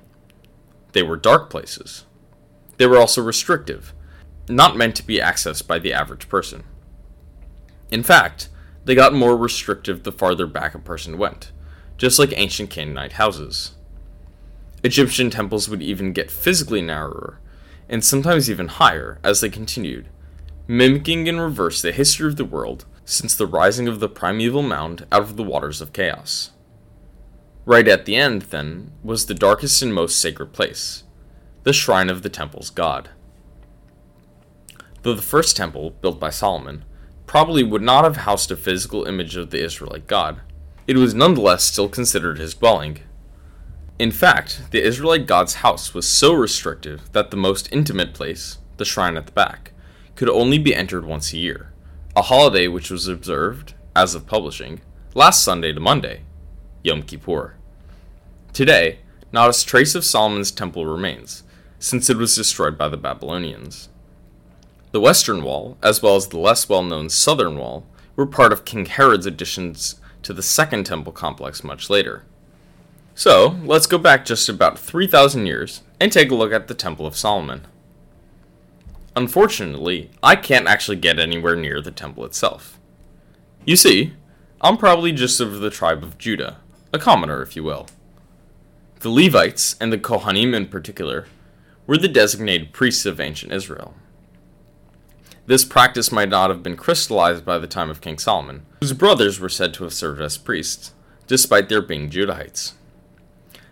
They 0.93 1.03
were 1.03 1.17
dark 1.17 1.49
places, 1.49 2.05
they 2.77 2.85
were 2.85 2.97
also 2.97 3.21
restrictive, 3.21 3.93
not 4.49 4.77
meant 4.77 4.95
to 4.95 5.05
be 5.05 5.19
accessed 5.19 5.67
by 5.67 5.79
the 5.79 5.93
average 5.93 6.29
person. 6.29 6.63
In 7.91 8.03
fact, 8.03 8.49
they 8.83 8.95
got 8.95 9.13
more 9.13 9.35
restrictive 9.35 10.03
the 10.03 10.11
farther 10.11 10.45
back 10.45 10.75
a 10.75 10.79
person 10.79 11.17
went, 11.17 11.51
just 11.97 12.19
like 12.19 12.33
ancient 12.35 12.69
Canaanite 12.69 13.13
houses. 13.13 13.71
Egyptian 14.83 15.29
temples 15.29 15.67
would 15.67 15.81
even 15.81 16.13
get 16.13 16.29
physically 16.29 16.81
narrower, 16.81 17.39
and 17.89 18.03
sometimes 18.03 18.49
even 18.49 18.67
higher 18.67 19.19
as 19.23 19.41
they 19.41 19.49
continued, 19.49 20.09
mimicking 20.67 21.27
in 21.27 21.39
reverse 21.39 21.81
the 21.81 21.91
history 21.91 22.27
of 22.27 22.35
the 22.35 22.45
world 22.45 22.85
since 23.05 23.35
the 23.35 23.47
rising 23.47 23.87
of 23.87 23.99
the 23.99 24.09
primeval 24.09 24.61
mound 24.61 25.05
out 25.11 25.21
of 25.21 25.37
the 25.37 25.43
waters 25.43 25.81
of 25.81 25.93
chaos. 25.93 26.51
Right 27.65 27.87
at 27.87 28.05
the 28.05 28.15
end, 28.15 28.43
then, 28.43 28.91
was 29.03 29.25
the 29.25 29.33
darkest 29.33 29.81
and 29.81 29.93
most 29.93 30.19
sacred 30.19 30.53
place, 30.53 31.03
the 31.65 31.73
shrine 31.73 32.11
of 32.11 32.21
the 32.21 32.29
temple's 32.29 32.69
god. 32.69 33.09
though 35.01 35.15
the 35.15 35.21
first 35.21 35.57
temple, 35.57 35.89
built 35.99 36.19
by 36.19 36.29
Solomon, 36.29 36.85
probably 37.25 37.63
would 37.63 37.81
not 37.81 38.03
have 38.03 38.17
housed 38.17 38.51
a 38.51 38.55
physical 38.55 39.05
image 39.05 39.35
of 39.35 39.49
the 39.49 39.63
Israelite 39.63 40.05
God, 40.05 40.41
it 40.85 40.95
was 40.95 41.15
nonetheless 41.15 41.63
still 41.63 41.89
considered 41.89 42.37
his 42.37 42.53
dwelling. 42.53 42.99
In 43.97 44.11
fact, 44.11 44.69
the 44.69 44.83
Israelite 44.83 45.25
God's 45.25 45.55
house 45.55 45.91
was 45.91 46.07
so 46.07 46.33
restrictive 46.35 47.11
that 47.13 47.31
the 47.31 47.37
most 47.37 47.67
intimate 47.71 48.13
place, 48.13 48.59
the 48.77 48.85
shrine 48.85 49.17
at 49.17 49.25
the 49.25 49.31
back, 49.31 49.71
could 50.15 50.29
only 50.29 50.59
be 50.59 50.75
entered 50.75 51.03
once 51.03 51.33
a 51.33 51.37
year, 51.37 51.73
a 52.15 52.21
holiday 52.21 52.67
which 52.67 52.91
was 52.91 53.07
observed, 53.07 53.73
as 53.95 54.13
of 54.13 54.27
publishing, 54.27 54.81
last 55.15 55.43
Sunday 55.43 55.73
to 55.73 55.79
Monday, 55.79 56.21
Yom 56.83 57.01
Kippur. 57.01 57.55
Today, 58.53 58.99
not 59.31 59.49
a 59.49 59.65
trace 59.65 59.95
of 59.95 60.05
Solomon's 60.05 60.51
temple 60.51 60.85
remains, 60.85 61.41
since 61.85 62.09
it 62.09 62.17
was 62.17 62.35
destroyed 62.35 62.79
by 62.79 62.89
the 62.89 62.97
Babylonians. 62.97 63.89
The 64.91 64.99
western 64.99 65.43
wall, 65.43 65.77
as 65.83 66.01
well 66.01 66.15
as 66.15 66.29
the 66.29 66.39
less 66.39 66.67
well 66.67 66.81
known 66.81 67.11
southern 67.11 67.59
wall, 67.59 67.85
were 68.15 68.25
part 68.25 68.51
of 68.51 68.65
King 68.65 68.87
Herod's 68.87 69.27
additions 69.27 70.01
to 70.23 70.33
the 70.33 70.41
second 70.41 70.87
temple 70.87 71.11
complex 71.11 71.63
much 71.63 71.87
later. 71.87 72.23
So, 73.13 73.59
let's 73.63 73.85
go 73.85 73.99
back 73.99 74.25
just 74.25 74.49
about 74.49 74.79
3,000 74.79 75.45
years 75.45 75.83
and 76.01 76.11
take 76.11 76.31
a 76.31 76.35
look 76.35 76.51
at 76.51 76.67
the 76.67 76.73
Temple 76.73 77.05
of 77.05 77.15
Solomon. 77.15 77.67
Unfortunately, 79.15 80.09
I 80.23 80.35
can't 80.37 80.67
actually 80.67 80.97
get 80.97 81.19
anywhere 81.19 81.55
near 81.55 81.81
the 81.81 81.91
temple 81.91 82.25
itself. 82.25 82.79
You 83.63 83.75
see, 83.75 84.13
I'm 84.59 84.77
probably 84.77 85.11
just 85.11 85.39
of 85.39 85.59
the 85.59 85.69
tribe 85.69 86.01
of 86.01 86.17
Judah, 86.17 86.57
a 86.91 86.97
commoner, 86.97 87.43
if 87.43 87.55
you 87.55 87.63
will. 87.63 87.85
The 89.01 89.11
Levites, 89.11 89.75
and 89.79 89.93
the 89.93 89.99
Kohanim 89.99 90.55
in 90.55 90.65
particular, 90.65 91.27
were 91.87 91.97
the 91.97 92.07
designated 92.07 92.73
priests 92.73 93.05
of 93.05 93.19
ancient 93.19 93.51
Israel. 93.51 93.95
This 95.47 95.63
practice 95.63 96.11
might 96.11 96.29
not 96.29 96.49
have 96.49 96.63
been 96.63 96.75
crystallized 96.75 97.45
by 97.45 97.59
the 97.59 97.67
time 97.67 97.89
of 97.91 98.01
King 98.01 98.17
Solomon, 98.17 98.65
whose 98.81 98.93
brothers 98.93 99.39
were 99.39 99.49
said 99.49 99.73
to 99.75 99.83
have 99.83 99.93
served 99.93 100.19
as 100.19 100.37
priests, 100.37 100.93
despite 101.27 101.69
their 101.69 101.81
being 101.81 102.09
Judahites. 102.09 102.73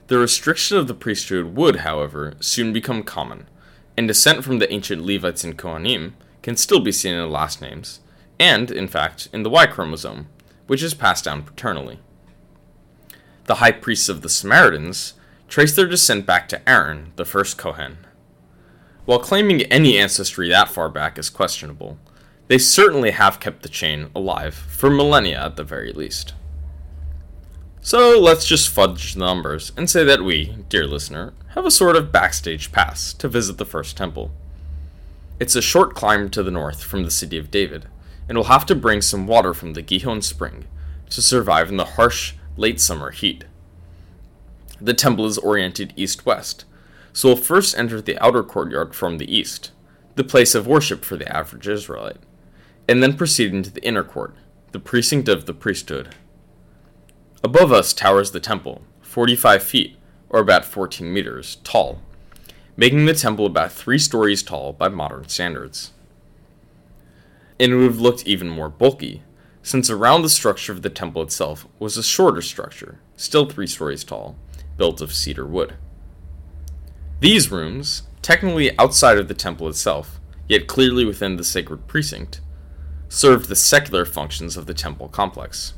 The 0.07 0.19
restriction 0.19 0.77
of 0.77 0.87
the 0.87 0.93
priesthood 0.93 1.55
would, 1.55 1.77
however, 1.77 2.35
soon 2.39 2.73
become 2.73 3.01
common, 3.01 3.47
and 3.97 4.07
descent 4.07 4.43
from 4.43 4.59
the 4.59 4.71
ancient 4.71 5.03
Levites 5.03 5.43
and 5.43 5.57
Kohanim 5.57 6.13
can 6.43 6.57
still 6.57 6.79
be 6.79 6.91
seen 6.91 7.13
in 7.13 7.21
the 7.21 7.27
last 7.27 7.61
names, 7.61 8.01
and, 8.39 8.69
in 8.69 8.87
fact, 8.87 9.29
in 9.33 9.43
the 9.43 9.49
Y 9.49 9.65
chromosome, 9.65 10.27
which 10.67 10.83
is 10.83 10.93
passed 10.93 11.25
down 11.25 11.41
paternally. 11.41 11.99
The 13.45 13.55
high 13.55 13.71
priests 13.71 14.09
of 14.09 14.21
the 14.21 14.29
Samaritans 14.29 15.13
trace 15.53 15.75
their 15.75 15.85
descent 15.85 16.25
back 16.25 16.49
to 16.49 16.67
Aaron, 16.67 17.13
the 17.15 17.23
first 17.23 17.59
Kohen. 17.59 17.99
While 19.05 19.19
claiming 19.19 19.61
any 19.61 19.99
ancestry 19.99 20.49
that 20.49 20.67
far 20.67 20.89
back 20.89 21.19
is 21.19 21.29
questionable, 21.29 21.99
they 22.47 22.57
certainly 22.57 23.11
have 23.11 23.39
kept 23.39 23.61
the 23.61 23.69
chain 23.69 24.09
alive 24.15 24.55
for 24.55 24.89
millennia 24.89 25.45
at 25.45 25.55
the 25.55 25.63
very 25.63 25.93
least. 25.93 26.33
So 27.81 28.19
let's 28.19 28.47
just 28.47 28.67
fudge 28.67 29.13
the 29.13 29.19
numbers 29.19 29.71
and 29.77 29.87
say 29.87 30.03
that 30.03 30.23
we, 30.23 30.57
dear 30.69 30.87
listener, 30.87 31.35
have 31.49 31.67
a 31.67 31.69
sort 31.69 31.97
of 31.97 32.11
backstage 32.11 32.71
pass 32.71 33.13
to 33.13 33.27
visit 33.27 33.59
the 33.59 33.63
first 33.63 33.95
temple. 33.95 34.31
It's 35.39 35.55
a 35.55 35.61
short 35.61 35.93
climb 35.93 36.31
to 36.31 36.41
the 36.41 36.49
north 36.49 36.81
from 36.81 37.03
the 37.03 37.11
city 37.11 37.37
of 37.37 37.51
David, 37.51 37.85
and 38.27 38.39
we'll 38.39 38.45
have 38.45 38.65
to 38.65 38.73
bring 38.73 39.03
some 39.03 39.27
water 39.27 39.53
from 39.53 39.73
the 39.73 39.83
Gihon 39.83 40.23
spring 40.23 40.65
to 41.11 41.21
survive 41.21 41.69
in 41.69 41.77
the 41.77 41.93
harsh 41.93 42.33
late 42.57 42.81
summer 42.81 43.11
heat. 43.11 43.45
The 44.83 44.93
temple 44.93 45.25
is 45.25 45.37
oriented 45.37 45.93
east 45.95 46.25
west, 46.25 46.65
so 47.13 47.29
we'll 47.29 47.37
first 47.37 47.77
enter 47.77 48.01
the 48.01 48.19
outer 48.21 48.43
courtyard 48.43 48.93
from 48.93 49.17
the 49.17 49.33
east, 49.33 49.71
the 50.15 50.25
place 50.25 50.53
of 50.53 50.67
worship 50.67 51.05
for 51.05 51.15
the 51.15 51.33
average 51.33 51.69
Israelite, 51.69 52.17
and 52.89 53.01
then 53.01 53.15
proceed 53.15 53.53
into 53.53 53.71
the 53.71 53.81
inner 53.85 54.03
court, 54.03 54.35
the 54.73 54.81
precinct 54.81 55.29
of 55.29 55.45
the 55.45 55.53
priesthood. 55.53 56.13
Above 57.45 57.71
us 57.71 57.93
towers 57.93 58.31
the 58.31 58.41
temple, 58.41 58.81
45 58.99 59.63
feet, 59.63 59.95
or 60.27 60.41
about 60.41 60.65
14 60.65 61.13
meters, 61.13 61.59
tall, 61.63 62.01
making 62.75 63.05
the 63.05 63.13
temple 63.13 63.45
about 63.45 63.71
three 63.71 63.97
stories 63.97 64.43
tall 64.43 64.73
by 64.73 64.89
modern 64.89 65.29
standards. 65.29 65.91
And 67.57 67.71
it 67.71 67.75
would 67.77 67.85
have 67.85 68.01
looked 68.01 68.27
even 68.27 68.49
more 68.49 68.67
bulky, 68.67 69.21
since 69.61 69.89
around 69.89 70.23
the 70.23 70.29
structure 70.29 70.73
of 70.73 70.81
the 70.81 70.89
temple 70.89 71.21
itself 71.21 71.65
was 71.79 71.95
a 71.95 72.03
shorter 72.03 72.41
structure, 72.41 72.99
still 73.15 73.45
three 73.45 73.67
stories 73.67 74.03
tall, 74.03 74.35
built 74.77 75.01
of 75.01 75.13
cedar 75.13 75.45
wood. 75.45 75.75
These 77.19 77.51
rooms, 77.51 78.03
technically 78.21 78.77
outside 78.77 79.17
of 79.17 79.27
the 79.27 79.33
temple 79.33 79.67
itself, 79.67 80.19
yet 80.47 80.67
clearly 80.67 81.05
within 81.05 81.37
the 81.37 81.43
sacred 81.43 81.87
precinct, 81.87 82.41
served 83.07 83.47
the 83.47 83.55
secular 83.55 84.05
functions 84.05 84.57
of 84.57 84.65
the 84.65 84.73
temple 84.73 85.07
complex. 85.07 85.73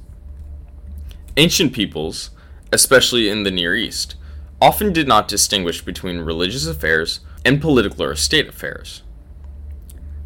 Ancient 1.37 1.73
peoples, 1.73 2.31
especially 2.71 3.29
in 3.29 3.43
the 3.43 3.51
Near 3.51 3.75
East, 3.75 4.15
often 4.61 4.93
did 4.93 5.07
not 5.07 5.27
distinguish 5.27 5.83
between 5.83 6.19
religious 6.19 6.65
affairs 6.65 7.19
and 7.43 7.61
political 7.61 8.03
or 8.03 8.15
state 8.15 8.47
affairs. 8.47 9.03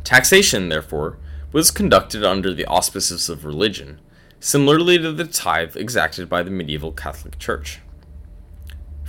Taxation, 0.03 0.69
therefore, 0.69 1.17
was 1.51 1.71
conducted 1.71 2.23
under 2.23 2.53
the 2.53 2.65
auspices 2.65 3.27
of 3.27 3.43
religion, 3.43 3.99
similarly 4.39 4.97
to 4.99 5.11
the 5.11 5.25
tithe 5.25 5.75
exacted 5.75 6.29
by 6.29 6.43
the 6.43 6.51
medieval 6.51 6.91
Catholic 6.91 7.39
Church. 7.39 7.79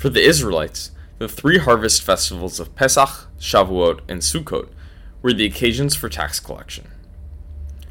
For 0.01 0.09
the 0.09 0.27
Israelites, 0.27 0.93
the 1.19 1.29
three 1.29 1.59
harvest 1.59 2.01
festivals 2.01 2.59
of 2.59 2.75
Pesach, 2.75 3.29
Shavuot, 3.39 4.01
and 4.09 4.23
Sukkot 4.23 4.71
were 5.21 5.35
the 5.35 5.45
occasions 5.45 5.95
for 5.95 6.09
tax 6.09 6.41
collection. 6.41 6.91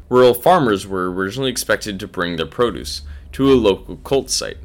Rural 0.08 0.34
farmers 0.34 0.88
were 0.88 1.08
originally 1.08 1.52
expected 1.52 2.00
to 2.00 2.08
bring 2.08 2.34
their 2.34 2.46
produce 2.46 3.02
to 3.30 3.52
a 3.52 3.54
local 3.54 3.94
cult 3.98 4.28
site, 4.28 4.56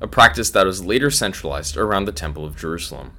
a 0.00 0.06
practice 0.06 0.50
that 0.50 0.66
was 0.66 0.84
later 0.84 1.10
centralized 1.10 1.76
around 1.76 2.04
the 2.04 2.12
Temple 2.12 2.44
of 2.44 2.56
Jerusalem. 2.56 3.10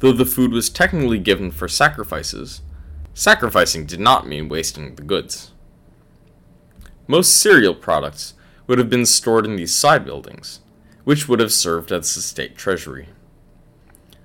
Though 0.00 0.12
the 0.12 0.26
food 0.26 0.52
was 0.52 0.68
technically 0.68 1.20
given 1.20 1.50
for 1.50 1.66
sacrifices, 1.66 2.60
sacrificing 3.14 3.86
did 3.86 4.00
not 4.00 4.28
mean 4.28 4.50
wasting 4.50 4.96
the 4.96 5.02
goods. 5.02 5.52
Most 7.06 7.40
cereal 7.40 7.74
products 7.74 8.34
would 8.66 8.76
have 8.76 8.90
been 8.90 9.06
stored 9.06 9.46
in 9.46 9.56
these 9.56 9.74
side 9.74 10.04
buildings, 10.04 10.60
which 11.04 11.28
would 11.28 11.40
have 11.40 11.52
served 11.52 11.92
as 11.92 12.14
the 12.14 12.20
state 12.20 12.56
treasury. 12.56 13.08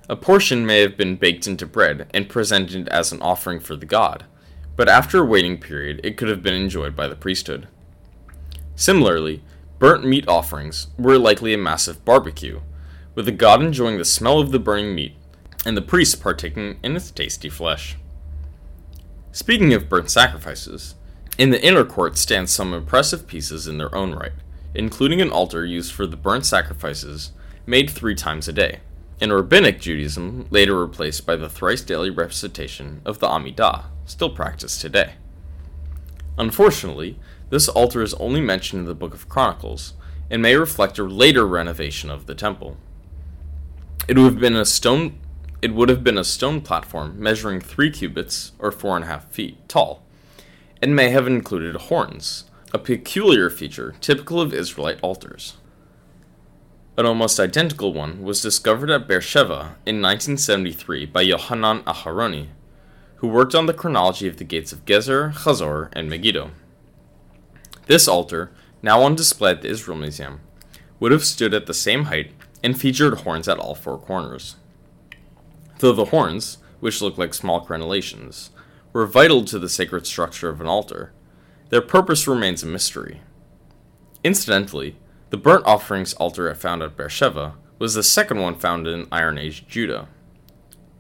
A 0.10 0.16
portion 0.16 0.66
may 0.66 0.80
have 0.82 0.98
been 0.98 1.18
baked 1.18 1.46
into 1.46 1.68
bread 1.68 2.10
and 2.14 2.28
presented 2.28 2.88
as 2.90 3.12
an 3.12 3.22
offering 3.22 3.60
for 3.60 3.76
the 3.76 3.86
god, 3.86 4.26
but 4.76 4.90
after 4.90 5.20
a 5.20 5.26
waiting 5.26 5.60
period 5.60 6.02
it 6.04 6.18
could 6.18 6.30
have 6.30 6.42
been 6.42 6.56
enjoyed 6.56 6.96
by 6.96 7.08
the 7.08 7.16
priesthood. 7.16 7.68
Similarly, 8.76 9.44
burnt 9.78 10.06
meat 10.06 10.28
offerings 10.28 10.88
were 10.98 11.20
likely 11.20 11.54
a 11.54 11.58
massive 11.58 12.04
barbecue, 12.06 12.62
with 13.14 13.26
the 13.26 13.32
god 13.32 13.62
enjoying 13.62 13.98
the 13.98 14.06
smell 14.06 14.40
of 14.40 14.52
the 14.52 14.60
burning 14.60 14.96
meat 14.96 15.16
and 15.66 15.76
the 15.76 15.82
priest 15.82 16.22
partaking 16.22 16.80
in 16.82 16.96
its 16.96 17.12
tasty 17.12 17.50
flesh. 17.50 17.98
Speaking 19.32 19.74
of 19.74 19.90
burnt 19.90 20.10
sacrifices, 20.10 20.96
in 21.38 21.52
the 21.52 21.64
inner 21.64 21.86
court 21.86 22.18
stand 22.18 22.50
some 22.50 22.74
impressive 22.74 23.28
pieces 23.28 23.68
in 23.68 23.78
their 23.78 23.94
own 23.94 24.14
right, 24.16 24.32
including 24.74 25.22
an 25.22 25.32
altar 25.32 25.66
used 25.66 25.94
for 25.94 26.06
the 26.06 26.18
burnt 26.18 26.46
sacrifices 26.46 27.32
made 27.66 27.90
three 27.90 28.16
times 28.16 28.48
a 28.48 28.54
day 28.54 28.80
in 29.20 29.34
Rabbinic 29.34 29.82
Judaism, 29.82 30.48
later 30.50 30.80
replaced 30.80 31.26
by 31.26 31.36
the 31.36 31.50
thrice 31.50 31.82
daily 31.82 32.10
recitation 32.10 33.02
of 33.06 33.20
the 33.20 33.28
Amidah, 33.28 33.86
still 34.06 34.30
practiced 34.30 34.80
today. 34.80 35.14
Unfortunately, 36.38 37.20
this 37.50 37.68
altar 37.68 38.02
is 38.02 38.14
only 38.16 38.40
mentioned 38.40 38.82
in 38.82 38.86
the 38.86 38.96
Book 38.96 39.14
of 39.14 39.28
Chronicles 39.28 39.94
and 40.30 40.42
may 40.42 40.56
reflect 40.56 40.98
a 41.00 41.04
later 41.04 41.46
renovation 41.46 42.10
of 42.10 42.28
the 42.28 42.36
temple. 42.36 42.78
It 44.08 44.18
would 44.18 44.34
have 44.34 44.40
been 44.40 44.56
a 44.56 44.66
stone 44.66 45.20
it 45.62 45.74
would 45.74 45.90
have 45.90 46.06
been 46.06 46.18
a 46.18 46.24
stone 46.24 46.62
platform 46.62 47.22
measuring 47.22 47.60
three 47.60 47.92
cubits, 47.92 48.54
or 48.60 48.72
four 48.72 48.96
and 48.96 49.04
a 49.04 49.08
half 49.10 49.30
feet, 49.30 49.68
tall, 49.68 50.02
and 50.82 50.96
may 50.96 51.10
have 51.10 51.28
included 51.28 51.76
horns, 51.76 52.46
a 52.72 52.78
peculiar 52.78 53.50
feature 53.50 53.96
typical 54.00 54.40
of 54.40 54.54
Israelite 54.54 55.00
altars. 55.02 55.58
An 56.98 57.06
almost 57.06 57.40
identical 57.40 57.94
one 57.94 58.22
was 58.22 58.42
discovered 58.42 58.92
at 58.92 59.08
Beersheba 59.08 59.78
in 59.88 60.02
1973 60.02 61.08
by 61.08 61.22
Yohanan 61.22 61.82
Aharoni, 61.84 62.50
who 63.18 63.28
worked 63.28 63.56
on 63.56 63.66
the 63.66 63.74
chronology 63.74 64.28
of 64.28 64.38
the 64.38 64.44
gates 64.44 64.72
of 64.72 64.86
Gezer, 64.86 65.34
Chazor, 65.34 65.90
and 65.94 66.10
Megiddo. 66.10 66.52
This 67.88 68.08
altar, 68.08 68.52
now 68.84 69.02
on 69.02 69.16
display 69.16 69.52
at 69.52 69.64
the 69.64 69.70
Israel 69.70 69.98
Museum, 69.98 70.42
would 71.00 71.12
have 71.12 71.26
stood 71.26 71.56
at 71.56 71.66
the 71.66 71.74
same 71.74 72.06
height 72.06 72.34
and 72.64 72.80
featured 72.80 73.22
horns 73.22 73.48
at 73.48 73.58
all 73.58 73.74
four 73.74 73.98
corners. 73.98 74.58
Though 75.80 75.94
the 75.94 76.06
horns, 76.06 76.60
which 76.82 77.02
look 77.02 77.18
like 77.18 77.34
small 77.34 77.66
crenellations, 77.66 78.50
were 78.94 79.08
vital 79.08 79.44
to 79.46 79.58
the 79.58 79.70
sacred 79.70 80.06
structure 80.06 80.50
of 80.50 80.62
an 80.62 80.68
altar, 80.68 81.14
their 81.70 81.82
purpose 81.82 82.28
remains 82.28 82.64
a 82.64 82.68
mystery. 82.68 83.22
Incidentally, 84.24 84.98
the 85.30 85.38
burnt 85.38 85.66
offerings 85.66 86.14
altar 86.14 86.54
found 86.56 86.82
at 86.82 86.98
Beersheba 86.98 87.56
was 87.78 87.94
the 87.94 88.04
second 88.04 88.40
one 88.40 88.56
found 88.56 88.88
in 88.88 89.08
Iron 89.12 89.38
Age 89.38 89.68
Judah. 89.68 90.08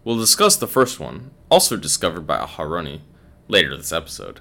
We'll 0.03 0.17
discuss 0.17 0.55
the 0.55 0.67
first 0.67 0.99
one, 0.99 1.31
also 1.49 1.75
discovered 1.75 2.25
by 2.25 2.37
Aharoni, 2.37 3.01
later 3.47 3.75
this 3.75 3.91
episode. 3.91 4.39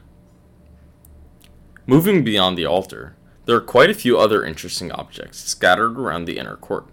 Moving 1.87 2.23
beyond 2.23 2.57
the 2.57 2.67
altar, 2.67 3.17
there 3.47 3.57
are 3.57 3.63
quite 3.63 3.89
a 3.89 3.95
few 3.95 4.19
other 4.19 4.45
interesting 4.45 4.93
objects 4.93 5.39
scattered 5.39 5.99
around 5.99 6.27
the 6.27 6.39
inner 6.39 6.57
court. 6.57 6.87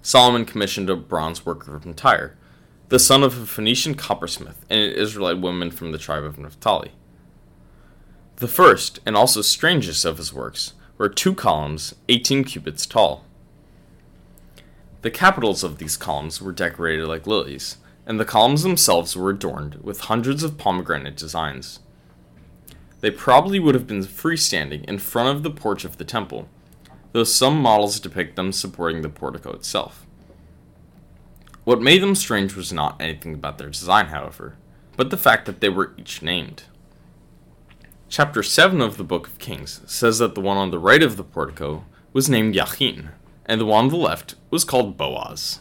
Solomon 0.00 0.44
commissioned 0.44 0.88
a 0.88 0.96
bronze 0.96 1.44
worker 1.44 1.78
from 1.78 1.92
Tyre, 1.92 2.38
the 2.88 3.00
son 3.00 3.24
of 3.24 3.36
a 3.36 3.44
Phoenician 3.44 3.94
coppersmith 3.94 4.64
and 4.70 4.80
an 4.80 4.92
Israelite 4.92 5.40
woman 5.40 5.70
from 5.70 5.92
the 5.92 5.98
tribe 5.98 6.24
of 6.24 6.38
Naphtali. 6.38 6.92
The 8.38 8.46
first, 8.46 9.00
and 9.04 9.16
also 9.16 9.42
strangest 9.42 10.04
of 10.04 10.18
his 10.18 10.32
works, 10.32 10.74
were 10.96 11.08
two 11.08 11.34
columns, 11.34 11.96
18 12.08 12.44
cubits 12.44 12.86
tall. 12.86 13.24
The 15.02 15.10
capitals 15.10 15.64
of 15.64 15.78
these 15.78 15.96
columns 15.96 16.40
were 16.40 16.52
decorated 16.52 17.06
like 17.06 17.26
lilies, 17.26 17.78
and 18.06 18.20
the 18.20 18.24
columns 18.24 18.62
themselves 18.62 19.16
were 19.16 19.30
adorned 19.30 19.82
with 19.82 20.02
hundreds 20.02 20.44
of 20.44 20.56
pomegranate 20.56 21.16
designs. 21.16 21.80
They 23.00 23.10
probably 23.10 23.58
would 23.58 23.74
have 23.74 23.88
been 23.88 24.04
freestanding 24.04 24.84
in 24.84 24.98
front 24.98 25.36
of 25.36 25.42
the 25.42 25.50
porch 25.50 25.84
of 25.84 25.98
the 25.98 26.04
temple, 26.04 26.48
though 27.10 27.24
some 27.24 27.60
models 27.60 27.98
depict 27.98 28.36
them 28.36 28.52
supporting 28.52 29.02
the 29.02 29.08
portico 29.08 29.50
itself. 29.52 30.06
What 31.64 31.82
made 31.82 32.02
them 32.02 32.14
strange 32.14 32.54
was 32.54 32.72
not 32.72 33.02
anything 33.02 33.34
about 33.34 33.58
their 33.58 33.70
design, 33.70 34.06
however, 34.06 34.56
but 34.96 35.10
the 35.10 35.16
fact 35.16 35.44
that 35.46 35.60
they 35.60 35.68
were 35.68 35.92
each 35.98 36.22
named. 36.22 36.62
Chapter 38.10 38.42
7 38.42 38.80
of 38.80 38.96
the 38.96 39.04
Book 39.04 39.26
of 39.26 39.38
Kings 39.38 39.82
says 39.84 40.18
that 40.18 40.34
the 40.34 40.40
one 40.40 40.56
on 40.56 40.70
the 40.70 40.78
right 40.78 41.02
of 41.02 41.18
the 41.18 41.24
portico 41.24 41.84
was 42.14 42.30
named 42.30 42.54
Yachin, 42.54 43.10
and 43.44 43.60
the 43.60 43.66
one 43.66 43.84
on 43.84 43.90
the 43.90 43.96
left 43.96 44.34
was 44.48 44.64
called 44.64 44.96
Boaz. 44.96 45.60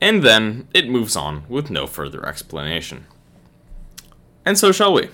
And 0.00 0.24
then 0.24 0.66
it 0.74 0.88
moves 0.88 1.14
on 1.14 1.44
with 1.48 1.70
no 1.70 1.86
further 1.86 2.26
explanation. 2.26 3.06
And 4.44 4.58
so 4.58 4.72
shall 4.72 4.94
we. 4.94 5.10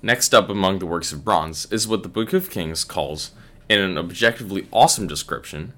Next 0.00 0.32
up 0.32 0.48
among 0.48 0.78
the 0.78 0.86
works 0.86 1.10
of 1.10 1.24
bronze 1.24 1.66
is 1.72 1.88
what 1.88 2.04
the 2.04 2.08
Book 2.08 2.32
of 2.32 2.48
Kings 2.48 2.84
calls, 2.84 3.32
in 3.68 3.80
an 3.80 3.98
objectively 3.98 4.68
awesome 4.70 5.08
description, 5.08 5.72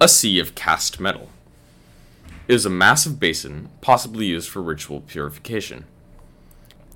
a 0.00 0.06
sea 0.06 0.38
of 0.38 0.54
cast 0.54 1.00
metal. 1.00 1.30
It 2.46 2.54
is 2.54 2.64
a 2.64 2.70
massive 2.70 3.18
basin, 3.18 3.70
possibly 3.80 4.26
used 4.26 4.48
for 4.48 4.62
ritual 4.62 5.00
purification. 5.00 5.84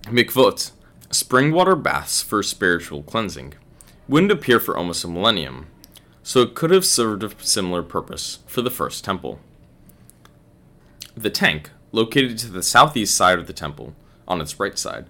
Mikvot, 0.05 0.71
spring 1.11 1.53
water 1.53 1.75
baths 1.75 2.23
for 2.23 2.43
spiritual 2.43 3.03
cleansing, 3.03 3.55
wouldn't 4.09 4.33
appear 4.33 4.61
for 4.61 4.77
almost 4.77 5.05
a 5.05 5.09
millennium, 5.09 5.67
so 6.23 6.43
it 6.43 6.55
could 6.55 6.71
have 6.71 6.85
served 6.85 7.23
a 7.23 7.31
similar 7.45 7.83
purpose 7.83 8.41
for 8.47 8.63
the 8.63 8.71
first 8.71 9.05
temple. 9.05 9.41
The 11.17 11.31
tank, 11.31 11.71
located 11.93 12.39
to 12.39 12.49
the 12.51 12.63
southeast 12.63 13.15
side 13.15 13.39
of 13.39 13.47
the 13.47 13.53
temple, 13.53 13.95
on 14.27 14.41
its 14.41 14.61
right 14.61 14.79
side, 14.79 15.07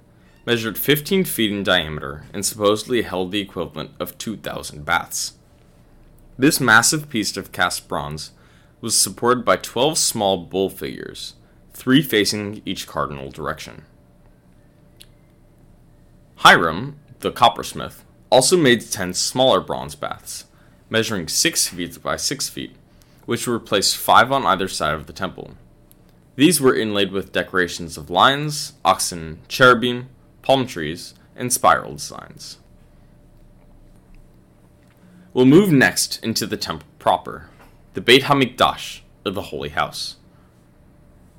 measured 0.47 0.79
15 0.79 1.25
feet 1.25 1.53
in 1.53 1.63
diameter 1.63 2.25
and 2.33 2.47
supposedly 2.47 3.03
held 3.03 3.33
the 3.33 3.41
equivalent 3.41 3.91
of 3.99 4.17
2,000 4.17 4.85
baths. 4.85 5.35
This 6.39 6.61
massive 6.61 7.11
piece 7.11 7.37
of 7.37 7.53
cast 7.53 7.89
bronze 7.89 8.31
was 8.81 8.97
supported 8.97 9.45
by 9.45 9.57
12 9.57 9.99
small 9.99 10.39
bull 10.47 10.71
figures, 10.71 11.35
three 11.73 12.01
facing 12.01 12.63
each 12.65 12.87
cardinal 12.87 13.31
direction. 13.31 13.83
Hiram, 16.43 17.01
the 17.19 17.33
coppersmith, 17.33 18.05
also 18.31 18.57
made 18.57 18.81
10 18.81 19.13
smaller 19.15 19.61
bronze 19.61 19.97
baths, 19.97 20.45
measuring 20.89 21.27
6 21.27 21.67
feet 21.67 22.01
by 22.01 22.15
6 22.15 22.49
feet, 22.49 22.77
which 23.27 23.49
were 23.49 23.59
placed 23.59 23.97
5 23.97 24.31
on 24.31 24.47
either 24.47 24.69
side 24.69 24.95
of 24.95 25.07
the 25.07 25.13
temple. 25.13 25.55
These 26.37 26.61
were 26.61 26.77
inlaid 26.77 27.11
with 27.11 27.33
decorations 27.33 27.97
of 27.97 28.09
lions, 28.09 28.75
oxen, 28.85 29.41
cherubim, 29.49 30.11
palm 30.43 30.65
trees, 30.69 31.15
and 31.35 31.53
spiral 31.53 31.95
designs. 31.95 32.59
We'll 35.35 35.45
move 35.45 35.73
next 35.73 36.23
into 36.23 36.47
the 36.47 36.57
temple 36.57 36.87
proper, 37.01 37.49
the 37.95 38.01
Beit 38.01 38.23
HaMikdash, 38.23 39.01
or 39.27 39.33
the 39.33 39.43
Holy 39.43 39.71
House. 39.71 40.15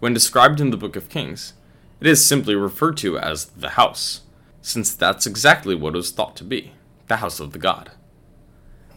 When 0.02 0.14
described 0.14 0.60
in 0.60 0.72
the 0.72 0.78
Book 0.78 0.98
of 0.98 1.08
Kings, 1.08 1.54
it 2.02 2.08
is 2.08 2.26
simply 2.26 2.54
referred 2.54 2.98
to 2.98 3.18
as 3.18 3.46
the 3.46 3.70
house, 3.70 4.22
since 4.62 4.94
that's 4.94 5.26
exactly 5.26 5.76
what 5.76 5.94
it 5.94 5.98
was 5.98 6.12
thought 6.12 6.36
to 6.38 6.44
be 6.44 6.74
the 7.08 7.18
house 7.18 7.40
of 7.40 7.52
the 7.52 7.60
god. 7.60 7.92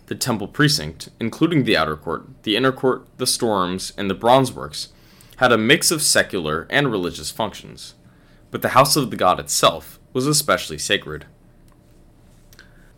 The 0.07 0.15
temple 0.15 0.49
precinct, 0.49 1.09
including 1.19 1.65
the 1.65 1.77
outer 1.77 1.97
court, 1.97 2.27
the 2.43 2.57
inner 2.57 2.73
court, 2.73 3.07
the 3.17 3.27
storerooms, 3.27 3.93
and 3.97 4.11
the 4.11 4.15
bronze 4.15 4.53
works, 4.53 4.89
had 5.37 5.51
a 5.51 5.59
mix 5.59 5.91
of 5.91 6.03
secular 6.03 6.67
and 6.69 6.91
religious 6.91 7.31
functions, 7.31 7.95
but 8.51 8.61
the 8.61 8.71
house 8.71 8.97
of 8.97 9.11
the 9.11 9.17
god 9.17 9.41
itself 9.41 9.99
was 10.13 10.27
especially 10.27 10.79
sacred. 10.79 11.27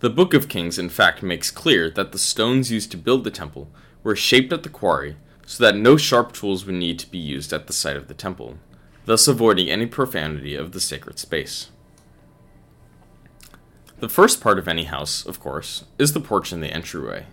The 0.01 0.11
Book 0.11 0.35
of 0.35 0.49
Kings, 0.49 0.79
in 0.79 0.89
fact, 0.89 1.23
makes 1.23 1.51
clear 1.51 1.89
that 1.91 2.13
the 2.13 2.19
stones 2.19 2.73
used 2.73 2.91
to 2.91 2.97
build 2.99 3.25
the 3.25 3.31
temple 3.31 3.71
were 4.03 4.17
shaped 4.17 4.53
at 4.53 4.65
the 4.65 4.69
quarry 4.69 5.17
so 5.47 5.63
that 5.63 5.77
no 5.77 5.97
sharp 5.97 6.33
tools 6.33 6.67
would 6.67 6.75
need 6.75 6.99
to 6.99 7.11
be 7.11 7.19
used 7.19 7.53
at 7.53 7.67
the 7.67 7.73
site 7.73 7.97
of 7.97 8.09
the 8.09 8.15
temple, 8.15 8.59
thus 9.05 9.29
avoiding 9.29 9.71
any 9.71 9.87
profanity 9.87 10.55
of 10.55 10.73
the 10.73 10.81
sacred 10.81 11.19
space. 11.19 11.71
The 14.01 14.09
first 14.09 14.41
part 14.41 14.59
of 14.59 14.69
any 14.69 14.85
house, 14.85 15.25
of 15.25 15.41
course, 15.41 15.85
is 15.99 16.13
the 16.13 16.21
porch 16.21 16.53
and 16.53 16.63
the 16.63 16.73
entryway. 16.73 17.27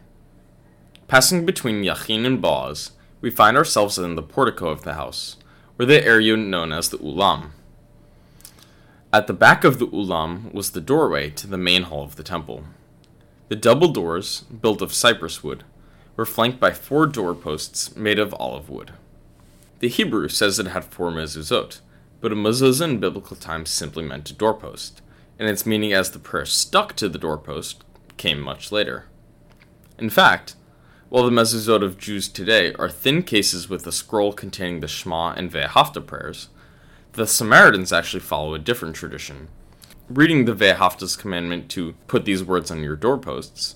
Passing 1.07 1.45
between 1.45 1.83
Yachin 1.83 2.25
and 2.25 2.41
Boaz, 2.41 2.91
we 3.19 3.29
find 3.29 3.57
ourselves 3.57 3.97
in 3.97 4.15
the 4.15 4.23
portico 4.23 4.69
of 4.69 4.83
the 4.83 4.93
house, 4.93 5.37
or 5.79 5.85
the 5.85 6.05
area 6.05 6.37
known 6.37 6.71
as 6.71 6.89
the 6.89 6.97
Ulam. 6.99 7.51
At 9.13 9.27
the 9.27 9.33
back 9.33 9.65
of 9.65 9.77
the 9.77 9.87
ulam 9.87 10.53
was 10.53 10.71
the 10.71 10.79
doorway 10.79 11.31
to 11.31 11.45
the 11.45 11.57
main 11.57 11.83
hall 11.83 12.03
of 12.03 12.15
the 12.15 12.23
temple. 12.23 12.63
The 13.49 13.57
double 13.57 13.89
doors, 13.89 14.45
built 14.61 14.81
of 14.81 14.93
cypress 14.93 15.43
wood, 15.43 15.65
were 16.15 16.25
flanked 16.25 16.61
by 16.61 16.71
four 16.71 17.07
doorposts 17.07 17.93
made 17.97 18.19
of 18.19 18.33
olive 18.35 18.69
wood. 18.69 18.93
The 19.79 19.89
Hebrew 19.89 20.29
says 20.29 20.59
it 20.59 20.67
had 20.67 20.85
four 20.85 21.11
mezuzot, 21.11 21.81
but 22.21 22.31
a 22.31 22.35
mezuzah 22.35 22.85
in 22.85 22.99
biblical 23.01 23.35
times 23.35 23.69
simply 23.69 24.03
meant 24.03 24.29
a 24.29 24.33
doorpost, 24.33 25.01
and 25.39 25.49
its 25.49 25.65
meaning 25.65 25.93
as 25.93 26.11
the 26.11 26.19
prayer 26.19 26.45
stuck 26.45 26.95
to 26.95 27.09
the 27.09 27.17
doorpost 27.17 27.83
came 28.17 28.39
much 28.39 28.71
later. 28.71 29.05
In 29.97 30.09
fact, 30.09 30.55
while 31.09 31.25
the 31.25 31.31
mezuzot 31.31 31.83
of 31.83 31.97
Jews 31.97 32.27
today 32.27 32.73
are 32.75 32.89
thin 32.89 33.23
cases 33.23 33.67
with 33.67 33.85
a 33.85 33.91
scroll 33.91 34.31
containing 34.31 34.79
the 34.79 34.87
Shema 34.87 35.33
and 35.33 35.51
Ve'ahavta 35.51 36.05
prayers, 36.05 36.49
the 37.13 37.27
Samaritans 37.27 37.91
actually 37.91 38.21
follow 38.21 38.53
a 38.53 38.59
different 38.59 38.95
tradition, 38.95 39.49
reading 40.09 40.45
the 40.45 40.55
Ve'ahavta's 40.55 41.17
commandment 41.17 41.69
to 41.71 41.95
put 42.07 42.23
these 42.23 42.43
words 42.43 42.71
on 42.71 42.81
your 42.81 42.95
doorposts 42.95 43.75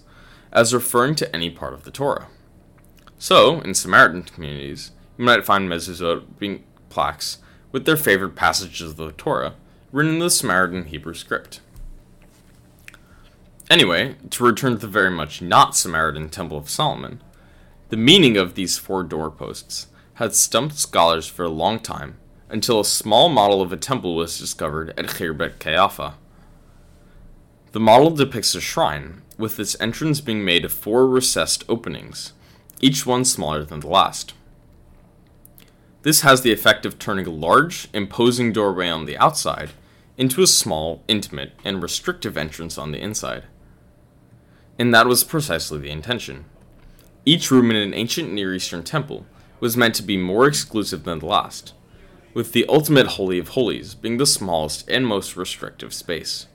as 0.53 0.73
referring 0.73 1.15
to 1.15 1.35
any 1.35 1.49
part 1.49 1.73
of 1.73 1.83
the 1.83 1.91
Torah. 1.91 2.27
So, 3.17 3.59
in 3.61 3.73
Samaritan 3.73 4.23
communities, 4.23 4.91
you 5.17 5.25
might 5.25 5.45
find 5.45 5.69
mezuzot 5.69 6.39
being 6.39 6.63
plaques 6.89 7.39
with 7.71 7.85
their 7.85 7.97
favorite 7.97 8.35
passages 8.35 8.91
of 8.91 8.97
the 8.97 9.11
Torah 9.11 9.55
written 9.95 10.15
in 10.15 10.19
the 10.19 10.29
Samaritan 10.29 10.83
Hebrew 10.83 11.13
script. 11.13 11.61
Anyway, 13.69 14.15
to 14.29 14.43
return 14.43 14.73
to 14.73 14.77
the 14.77 14.87
very 14.87 15.09
much 15.09 15.41
not 15.41 15.73
Samaritan 15.73 16.27
Temple 16.27 16.57
of 16.57 16.69
Solomon, 16.69 17.21
the 17.87 17.95
meaning 17.95 18.35
of 18.35 18.55
these 18.55 18.77
four 18.77 19.03
doorposts 19.03 19.87
had 20.15 20.35
stumped 20.35 20.77
scholars 20.77 21.27
for 21.27 21.45
a 21.45 21.49
long 21.49 21.79
time 21.79 22.17
until 22.49 22.81
a 22.81 22.85
small 22.85 23.29
model 23.29 23.61
of 23.61 23.71
a 23.71 23.77
temple 23.77 24.17
was 24.17 24.37
discovered 24.37 24.89
at 24.97 25.05
Khirbet 25.05 25.59
Qeiyafa. 25.59 26.15
The 27.71 27.79
model 27.79 28.11
depicts 28.11 28.53
a 28.53 28.59
shrine, 28.59 29.21
with 29.37 29.57
its 29.61 29.79
entrance 29.79 30.19
being 30.19 30.43
made 30.43 30.65
of 30.65 30.73
four 30.73 31.07
recessed 31.07 31.63
openings, 31.69 32.33
each 32.81 33.05
one 33.05 33.23
smaller 33.23 33.63
than 33.63 33.79
the 33.79 33.87
last. 33.87 34.33
This 36.01 36.19
has 36.19 36.41
the 36.41 36.51
effect 36.51 36.85
of 36.85 36.99
turning 36.99 37.27
a 37.27 37.31
large, 37.31 37.87
imposing 37.93 38.51
doorway 38.51 38.89
on 38.89 39.05
the 39.05 39.17
outside 39.17 39.69
into 40.17 40.41
a 40.41 40.47
small, 40.47 41.03
intimate, 41.07 41.51
and 41.63 41.81
restrictive 41.81 42.37
entrance 42.37 42.77
on 42.77 42.91
the 42.91 43.01
inside. 43.01 43.43
And 44.79 44.93
that 44.93 45.07
was 45.07 45.23
precisely 45.23 45.79
the 45.79 45.89
intention. 45.89 46.45
Each 47.25 47.49
room 47.51 47.69
in 47.71 47.77
an 47.77 47.93
ancient 47.93 48.31
Near 48.31 48.53
Eastern 48.53 48.83
temple 48.83 49.25
was 49.59 49.77
meant 49.77 49.95
to 49.95 50.03
be 50.03 50.17
more 50.17 50.47
exclusive 50.47 51.03
than 51.03 51.19
the 51.19 51.25
last, 51.25 51.73
with 52.33 52.51
the 52.51 52.65
ultimate 52.67 53.07
Holy 53.07 53.39
of 53.39 53.49
Holies 53.49 53.95
being 53.95 54.17
the 54.17 54.25
smallest 54.25 54.87
and 54.89 55.07
most 55.07 55.35
restrictive 55.35 55.93
space. 55.93 56.47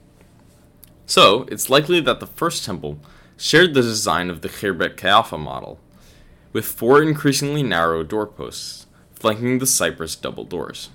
So, 1.05 1.45
it's 1.51 1.69
likely 1.69 1.99
that 2.01 2.19
the 2.19 2.27
first 2.27 2.63
temple 2.63 2.99
shared 3.35 3.73
the 3.73 3.81
design 3.81 4.29
of 4.29 4.41
the 4.41 4.49
Khirbet 4.49 4.95
Qeiyafa 4.95 5.39
model, 5.39 5.79
with 6.53 6.65
four 6.65 7.01
increasingly 7.01 7.63
narrow 7.63 8.03
doorposts 8.03 8.85
flanking 9.13 9.59
the 9.59 9.67
cypress 9.67 10.15
double 10.15 10.43
doors. 10.43 10.89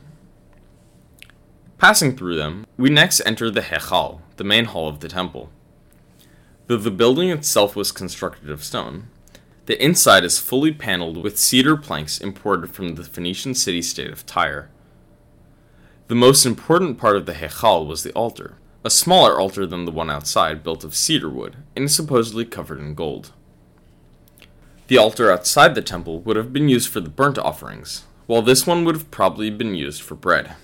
Passing 1.79 2.17
through 2.17 2.37
them, 2.37 2.67
we 2.79 2.89
next 2.89 3.21
enter 3.27 3.51
the 3.51 3.61
Hechal, 3.61 4.21
the 4.37 4.45
main 4.45 4.65
hall 4.65 4.89
of 4.89 5.01
the 5.01 5.09
temple. 5.09 5.51
Though 6.69 6.79
the 6.79 6.91
building 6.91 7.29
itself 7.29 7.77
was 7.77 7.93
constructed 7.93 8.51
of 8.51 8.65
stone, 8.65 9.09
the 9.67 9.83
inside 9.85 10.25
is 10.25 10.39
fully 10.39 10.73
paneled 10.73 11.19
with 11.19 11.39
cedar 11.39 11.77
planks 11.77 12.19
imported 12.19 12.71
from 12.71 12.95
the 12.95 13.05
Phoenician 13.05 13.55
city 13.55 13.83
state 13.83 14.11
of 14.11 14.25
Tyre. 14.25 14.71
The 16.09 16.15
most 16.15 16.47
important 16.47 16.97
part 16.97 17.17
of 17.17 17.27
the 17.27 17.35
Hechal 17.35 17.87
was 17.87 18.03
the 18.03 18.13
altar, 18.13 18.57
a 18.83 18.89
smaller 18.89 19.39
altar 19.39 19.67
than 19.67 19.85
the 19.85 19.93
one 19.93 20.09
outside, 20.09 20.63
built 20.63 20.83
of 20.83 20.95
cedar 20.95 21.29
wood, 21.29 21.57
and 21.77 21.91
supposedly 21.91 22.47
covered 22.47 22.79
in 22.79 22.95
gold. 22.95 23.33
The 24.87 24.97
altar 24.97 25.31
outside 25.31 25.75
the 25.75 25.83
temple 25.83 26.21
would 26.21 26.37
have 26.37 26.55
been 26.55 26.71
used 26.71 26.89
for 26.89 27.01
the 27.01 27.11
burnt 27.11 27.39
offerings, 27.39 28.05
while 28.27 28.41
this 28.41 28.67
one 28.67 28.85
would 28.85 28.95
have 28.95 29.11
probably 29.11 29.51
been 29.51 29.75
used 29.75 30.01
for 30.01 30.15
bread. 30.15 30.55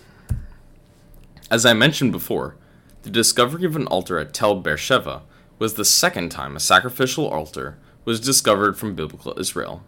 As 1.53 1.67
I 1.67 1.75
mentioned 1.75 2.13
before, 2.13 2.57
the 3.03 3.11
discovery 3.11 3.67
of 3.67 3.77
an 3.77 3.87
altar 3.89 4.19
at 4.19 4.33
Tel 4.33 4.63
Beersheva 4.63 5.21
was 5.59 5.75
the 5.75 5.85
second 5.85 6.31
time 6.31 6.57
a 6.57 6.61
sacrificial 6.61 7.29
altar 7.29 7.77
was 8.07 8.21
discovered 8.21 8.79
from 8.79 8.95
biblical 8.95 9.39
Israel. 9.39 9.85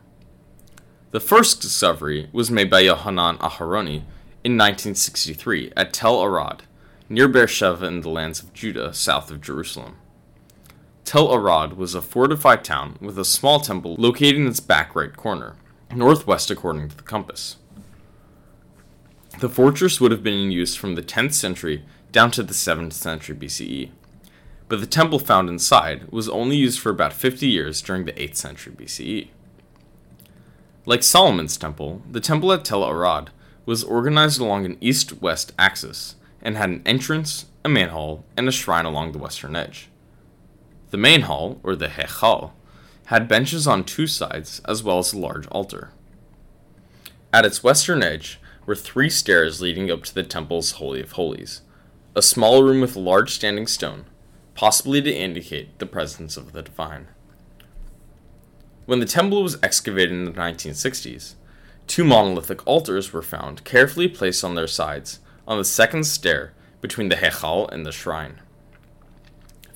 The 1.12 1.20
first 1.20 1.62
discovery 1.62 2.28
was 2.34 2.50
made 2.50 2.68
by 2.68 2.80
Yohanan 2.80 3.38
Aharoni 3.38 4.02
in 4.44 4.58
1963 4.58 5.72
at 5.74 5.94
Tel 5.94 6.22
Arad, 6.22 6.64
near 7.08 7.28
Beersheba 7.28 7.86
in 7.86 8.02
the 8.02 8.10
lands 8.10 8.42
of 8.42 8.52
Judah, 8.52 8.92
south 8.92 9.30
of 9.30 9.40
Jerusalem. 9.40 9.96
Tel 11.06 11.32
Arad 11.32 11.78
was 11.78 11.94
a 11.94 12.02
fortified 12.02 12.62
town 12.62 12.98
with 13.00 13.18
a 13.18 13.24
small 13.24 13.58
temple 13.58 13.96
located 13.98 14.36
in 14.36 14.46
its 14.46 14.60
back 14.60 14.94
right 14.94 15.16
corner, 15.16 15.56
northwest 15.94 16.50
according 16.50 16.90
to 16.90 16.96
the 16.98 17.02
compass. 17.02 17.56
The 19.40 19.48
fortress 19.48 20.00
would 20.00 20.12
have 20.12 20.22
been 20.22 20.34
in 20.34 20.52
use 20.52 20.76
from 20.76 20.94
the 20.94 21.02
10th 21.02 21.34
century 21.34 21.84
down 22.12 22.30
to 22.32 22.42
the 22.42 22.54
7th 22.54 22.92
century 22.92 23.34
BCE, 23.34 23.90
but 24.68 24.80
the 24.80 24.86
temple 24.86 25.18
found 25.18 25.48
inside 25.48 26.10
was 26.12 26.28
only 26.28 26.56
used 26.56 26.78
for 26.78 26.90
about 26.90 27.12
50 27.12 27.46
years 27.46 27.82
during 27.82 28.04
the 28.04 28.12
8th 28.12 28.36
century 28.36 28.72
BCE. 28.72 29.28
Like 30.86 31.02
Solomon's 31.02 31.56
temple, 31.56 32.02
the 32.10 32.20
temple 32.20 32.52
at 32.52 32.64
Tel 32.64 32.88
Arad 32.88 33.30
was 33.66 33.82
organized 33.82 34.40
along 34.40 34.66
an 34.66 34.78
east 34.80 35.20
west 35.20 35.52
axis 35.58 36.14
and 36.40 36.56
had 36.56 36.70
an 36.70 36.82
entrance, 36.86 37.46
a 37.64 37.68
main 37.68 37.88
hall, 37.88 38.24
and 38.36 38.46
a 38.46 38.52
shrine 38.52 38.84
along 38.84 39.12
the 39.12 39.18
western 39.18 39.56
edge. 39.56 39.88
The 40.90 40.96
main 40.96 41.22
hall, 41.22 41.58
or 41.64 41.74
the 41.74 41.88
Hechal, 41.88 42.52
had 43.06 43.26
benches 43.26 43.66
on 43.66 43.82
two 43.82 44.06
sides 44.06 44.60
as 44.66 44.82
well 44.82 44.98
as 44.98 45.12
a 45.12 45.18
large 45.18 45.46
altar. 45.48 45.90
At 47.32 47.44
its 47.44 47.64
western 47.64 48.02
edge 48.02 48.38
were 48.66 48.74
three 48.74 49.10
stairs 49.10 49.60
leading 49.60 49.90
up 49.90 50.02
to 50.04 50.14
the 50.14 50.22
temple's 50.22 50.72
Holy 50.72 51.00
of 51.00 51.12
Holies, 51.12 51.62
a 52.14 52.22
small 52.22 52.62
room 52.62 52.80
with 52.80 52.96
a 52.96 53.00
large 53.00 53.32
standing 53.32 53.66
stone, 53.66 54.04
possibly 54.54 55.02
to 55.02 55.12
indicate 55.12 55.78
the 55.78 55.86
presence 55.86 56.36
of 56.36 56.52
the 56.52 56.62
divine. 56.62 57.08
When 58.86 59.00
the 59.00 59.06
temple 59.06 59.42
was 59.42 59.58
excavated 59.62 60.12
in 60.12 60.24
the 60.24 60.30
1960s, 60.30 61.34
two 61.86 62.04
monolithic 62.04 62.66
altars 62.66 63.12
were 63.12 63.22
found 63.22 63.64
carefully 63.64 64.08
placed 64.08 64.44
on 64.44 64.54
their 64.54 64.66
sides 64.66 65.20
on 65.46 65.58
the 65.58 65.64
second 65.64 66.04
stair 66.04 66.52
between 66.80 67.08
the 67.08 67.16
Hechal 67.16 67.70
and 67.72 67.84
the 67.84 67.92
shrine. 67.92 68.40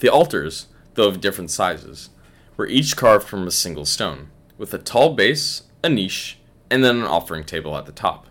The 0.01 0.09
altars, 0.09 0.67
though 0.95 1.09
of 1.09 1.21
different 1.21 1.51
sizes, 1.51 2.11
were 2.57 2.67
each 2.67 2.97
carved 2.97 3.27
from 3.27 3.47
a 3.47 3.51
single 3.51 3.85
stone, 3.85 4.31
with 4.57 4.75
a 4.75 4.79
tall 4.79 5.15
base, 5.15 5.63
a 5.83 5.89
niche, 5.89 6.39
and 6.71 6.85
then 6.85 6.97
an 6.97 7.05
offering 7.05 7.45
table 7.45 7.77
at 7.77 7.87
the 7.87 7.93
top. 7.93 8.27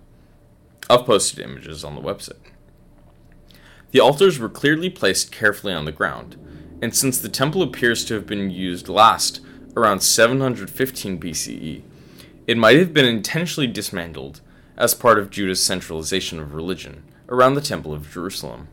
I've 0.90 1.06
posted 1.06 1.40
images 1.40 1.84
on 1.84 1.96
the 1.96 2.02
website. 2.02 2.52
The 3.92 4.00
altars 4.00 4.40
were 4.40 4.50
clearly 4.50 4.90
placed 4.90 5.32
carefully 5.32 5.74
on 5.74 5.86
the 5.86 5.92
ground, 5.92 6.38
and 6.82 6.96
since 6.96 7.20
the 7.20 7.30
temple 7.30 7.62
appears 7.62 8.06
to 8.06 8.14
have 8.14 8.26
been 8.26 8.50
used 8.50 8.88
last 8.88 9.42
around 9.76 10.02
715 10.02 11.20
BCE, 11.20 11.82
it 12.48 12.58
might 12.58 12.80
have 12.80 12.94
been 12.94 13.06
intentionally 13.06 13.68
dismantled 13.68 14.42
as 14.78 14.94
part 14.94 15.20
of 15.20 15.30
Judah's 15.30 15.62
centralization 15.62 16.40
of 16.40 16.54
religion 16.54 17.04
around 17.28 17.56
the 17.56 17.62
Temple 17.62 17.94
of 17.94 18.10
Jerusalem. 18.10 18.70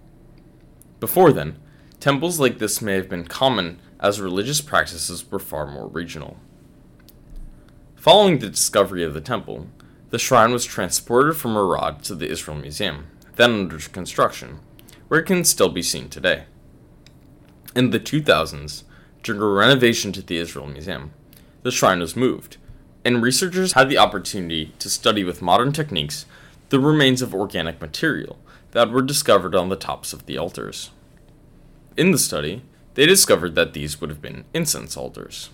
Before 1.01 1.33
then, 1.33 1.59
temples 1.99 2.39
like 2.39 2.59
this 2.59 2.81
may 2.81 2.95
have 2.95 3.09
been 3.09 3.27
common 3.27 3.81
as 3.99 4.21
religious 4.21 4.61
practices 4.61 5.29
were 5.31 5.39
far 5.39 5.67
more 5.67 5.89
regional. 5.89 6.37
Following 7.97 8.39
the 8.39 8.51
discovery 8.51 9.03
of 9.03 9.15
the 9.15 9.21
temple, 9.21 9.69
the 10.15 10.19
shrine 10.21 10.53
was 10.53 10.65
transported 10.65 11.37
from 11.37 11.59
Arad 11.59 12.05
to 12.05 12.15
the 12.15 12.31
Israel 12.31 12.57
Museum, 12.57 13.09
then 13.35 13.51
under 13.51 13.79
construction, 13.79 14.61
where 15.09 15.19
it 15.19 15.27
can 15.27 15.43
still 15.43 15.71
be 15.71 15.83
seen 15.83 16.09
today. 16.09 16.45
In 17.75 17.91
the 17.91 17.99
2000s, 17.99 18.85
during 19.25 19.43
a 19.43 19.45
renovation 19.45 20.13
to 20.13 20.23
the 20.23 20.37
Israel 20.37 20.69
Museum, 20.69 21.11
the 21.65 21.73
shrine 21.73 21.99
was 21.99 22.15
moved, 22.15 22.59
and 23.05 23.25
researchers 23.25 23.73
had 23.73 23.89
the 23.89 23.99
opportunity 23.99 24.73
to 24.79 24.89
study 24.89 25.25
with 25.25 25.43
modern 25.43 25.73
techniques 25.73 26.27
the 26.69 26.79
remains 26.79 27.21
of 27.21 27.35
organic 27.35 27.81
material 27.81 28.39
that 28.71 28.93
were 28.93 29.03
discovered 29.03 29.57
on 29.57 29.69
the 29.69 29.75
tops 29.75 30.13
of 30.13 30.27
the 30.27 30.39
altars. 30.39 30.91
In 31.97 32.13
the 32.13 32.19
study, 32.19 32.63
they 32.95 33.05
discovered 33.05 33.57
that 33.57 33.73
these 33.73 34.01
would 34.01 34.11
have 34.11 34.23
been 34.23 34.45
incense 34.55 34.97
altars. 34.97 35.51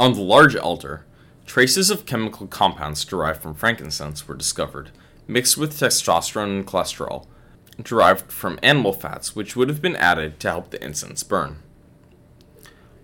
On 0.00 0.14
the 0.14 0.22
large 0.22 0.56
altar, 0.56 1.05
traces 1.46 1.90
of 1.90 2.06
chemical 2.06 2.46
compounds 2.46 3.04
derived 3.04 3.40
from 3.40 3.54
frankincense 3.54 4.28
were 4.28 4.34
discovered, 4.34 4.90
mixed 5.26 5.56
with 5.56 5.78
testosterone 5.78 6.58
and 6.58 6.66
cholesterol, 6.66 7.26
derived 7.82 8.30
from 8.30 8.58
animal 8.62 8.92
fats 8.92 9.34
which 9.34 9.56
would 9.56 9.68
have 9.68 9.80
been 9.80 9.96
added 9.96 10.38
to 10.40 10.50
help 10.50 10.70
the 10.70 10.84
incense 10.84 11.22
burn. 11.22 11.62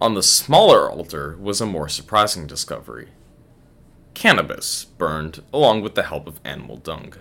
On 0.00 0.14
the 0.14 0.22
smaller 0.22 0.90
altar 0.90 1.36
was 1.40 1.60
a 1.60 1.66
more 1.66 1.88
surprising 1.88 2.46
discovery 2.46 3.08
cannabis 4.14 4.84
burned 4.84 5.42
along 5.52 5.82
with 5.82 5.94
the 5.94 6.02
help 6.02 6.26
of 6.26 6.40
animal 6.44 6.76
dung. 6.76 7.14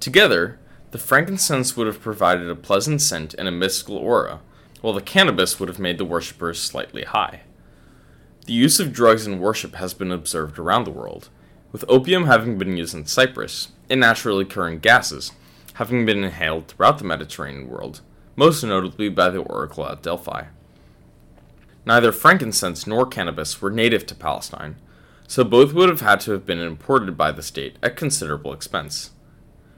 Together, 0.00 0.58
the 0.90 0.98
frankincense 0.98 1.76
would 1.76 1.86
have 1.86 2.00
provided 2.00 2.48
a 2.48 2.54
pleasant 2.54 3.02
scent 3.02 3.34
and 3.34 3.48
a 3.48 3.52
mystical 3.52 3.96
aura, 3.96 4.40
while 4.80 4.92
the 4.92 5.00
cannabis 5.00 5.58
would 5.58 5.68
have 5.68 5.78
made 5.78 5.98
the 5.98 6.04
worshippers 6.04 6.62
slightly 6.62 7.02
high. 7.02 7.40
The 8.48 8.54
use 8.54 8.80
of 8.80 8.94
drugs 8.94 9.26
in 9.26 9.40
worship 9.40 9.74
has 9.74 9.92
been 9.92 10.10
observed 10.10 10.58
around 10.58 10.84
the 10.84 10.90
world, 10.90 11.28
with 11.70 11.84
opium 11.86 12.24
having 12.24 12.56
been 12.56 12.78
used 12.78 12.94
in 12.94 13.04
Cyprus, 13.04 13.68
and 13.90 14.00
naturally 14.00 14.44
occurring 14.44 14.78
gases 14.78 15.32
having 15.74 16.06
been 16.06 16.24
inhaled 16.24 16.66
throughout 16.68 16.96
the 16.96 17.04
Mediterranean 17.04 17.68
world, 17.68 18.00
most 18.36 18.64
notably 18.64 19.10
by 19.10 19.28
the 19.28 19.40
oracle 19.40 19.86
at 19.86 20.02
Delphi. 20.02 20.44
Neither 21.84 22.10
frankincense 22.10 22.86
nor 22.86 23.04
cannabis 23.04 23.60
were 23.60 23.70
native 23.70 24.06
to 24.06 24.14
Palestine, 24.14 24.76
so 25.26 25.44
both 25.44 25.74
would 25.74 25.90
have 25.90 26.00
had 26.00 26.20
to 26.20 26.32
have 26.32 26.46
been 26.46 26.58
imported 26.58 27.18
by 27.18 27.30
the 27.30 27.42
state 27.42 27.76
at 27.82 27.96
considerable 27.96 28.54
expense 28.54 29.10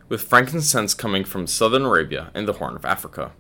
with 0.09 0.23
frankincense 0.23 0.95
coming 0.95 1.25
from 1.25 1.49
southern 1.49 1.87
Arabia 1.87 2.31
and 2.35 2.47
the 2.47 2.53
Horn 2.53 2.77
of 2.77 2.85
Africa. 2.85 3.33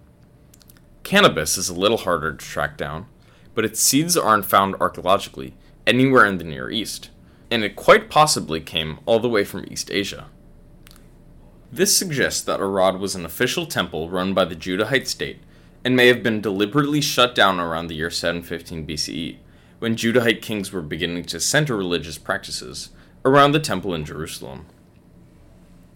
Cannabis 1.04 1.56
is 1.56 1.68
a 1.68 1.74
little 1.74 1.98
harder 1.98 2.32
to 2.32 2.44
track 2.44 2.76
down, 2.76 3.06
but 3.54 3.64
its 3.64 3.80
seeds 3.80 4.16
aren't 4.16 4.44
found 4.44 4.76
archaeologically 4.80 5.54
anywhere 5.86 6.24
in 6.24 6.38
the 6.38 6.44
Near 6.44 6.70
East, 6.70 7.10
and 7.50 7.64
it 7.64 7.76
quite 7.76 8.10
possibly 8.10 8.60
came 8.60 8.98
all 9.06 9.18
the 9.18 9.28
way 9.28 9.44
from 9.44 9.66
East 9.70 9.90
Asia. 9.90 10.26
This 11.72 11.96
suggests 11.96 12.42
that 12.42 12.60
Arad 12.60 12.98
was 12.98 13.14
an 13.14 13.24
official 13.24 13.66
temple 13.66 14.08
run 14.08 14.34
by 14.34 14.44
the 14.44 14.56
Judahite 14.56 15.06
state 15.06 15.40
and 15.84 15.96
may 15.96 16.08
have 16.08 16.22
been 16.22 16.40
deliberately 16.40 17.00
shut 17.00 17.34
down 17.34 17.58
around 17.58 17.86
the 17.86 17.94
year 17.94 18.10
715 18.10 18.86
BCE, 18.86 19.36
when 19.78 19.96
Judahite 19.96 20.42
kings 20.42 20.72
were 20.72 20.82
beginning 20.82 21.24
to 21.24 21.40
center 21.40 21.76
religious 21.76 22.18
practices 22.18 22.90
around 23.24 23.52
the 23.52 23.60
temple 23.60 23.94
in 23.94 24.04
Jerusalem. 24.04 24.66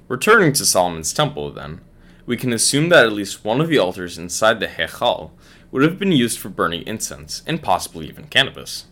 Returning 0.09 0.53
to 0.55 0.65
Solomon's 0.65 1.13
temple, 1.13 1.51
then, 1.51 1.81
we 2.27 2.37
can 2.37 2.53
assume 2.53 2.89
that 2.89 3.07
at 3.07 3.13
least 3.13 3.45
one 3.45 3.61
of 3.61 3.69
the 3.69 3.79
altars 3.79 4.17
inside 4.17 4.61
the 4.61 4.67
Hechal 4.67 5.31
would 5.75 5.83
have 5.83 5.99
been 5.99 6.13
used 6.13 6.39
for 6.39 6.51
burning 6.51 6.87
incense 6.87 7.43
and 7.49 7.61
possibly 7.61 8.07
even 8.07 8.27
cannabis. 8.29 8.87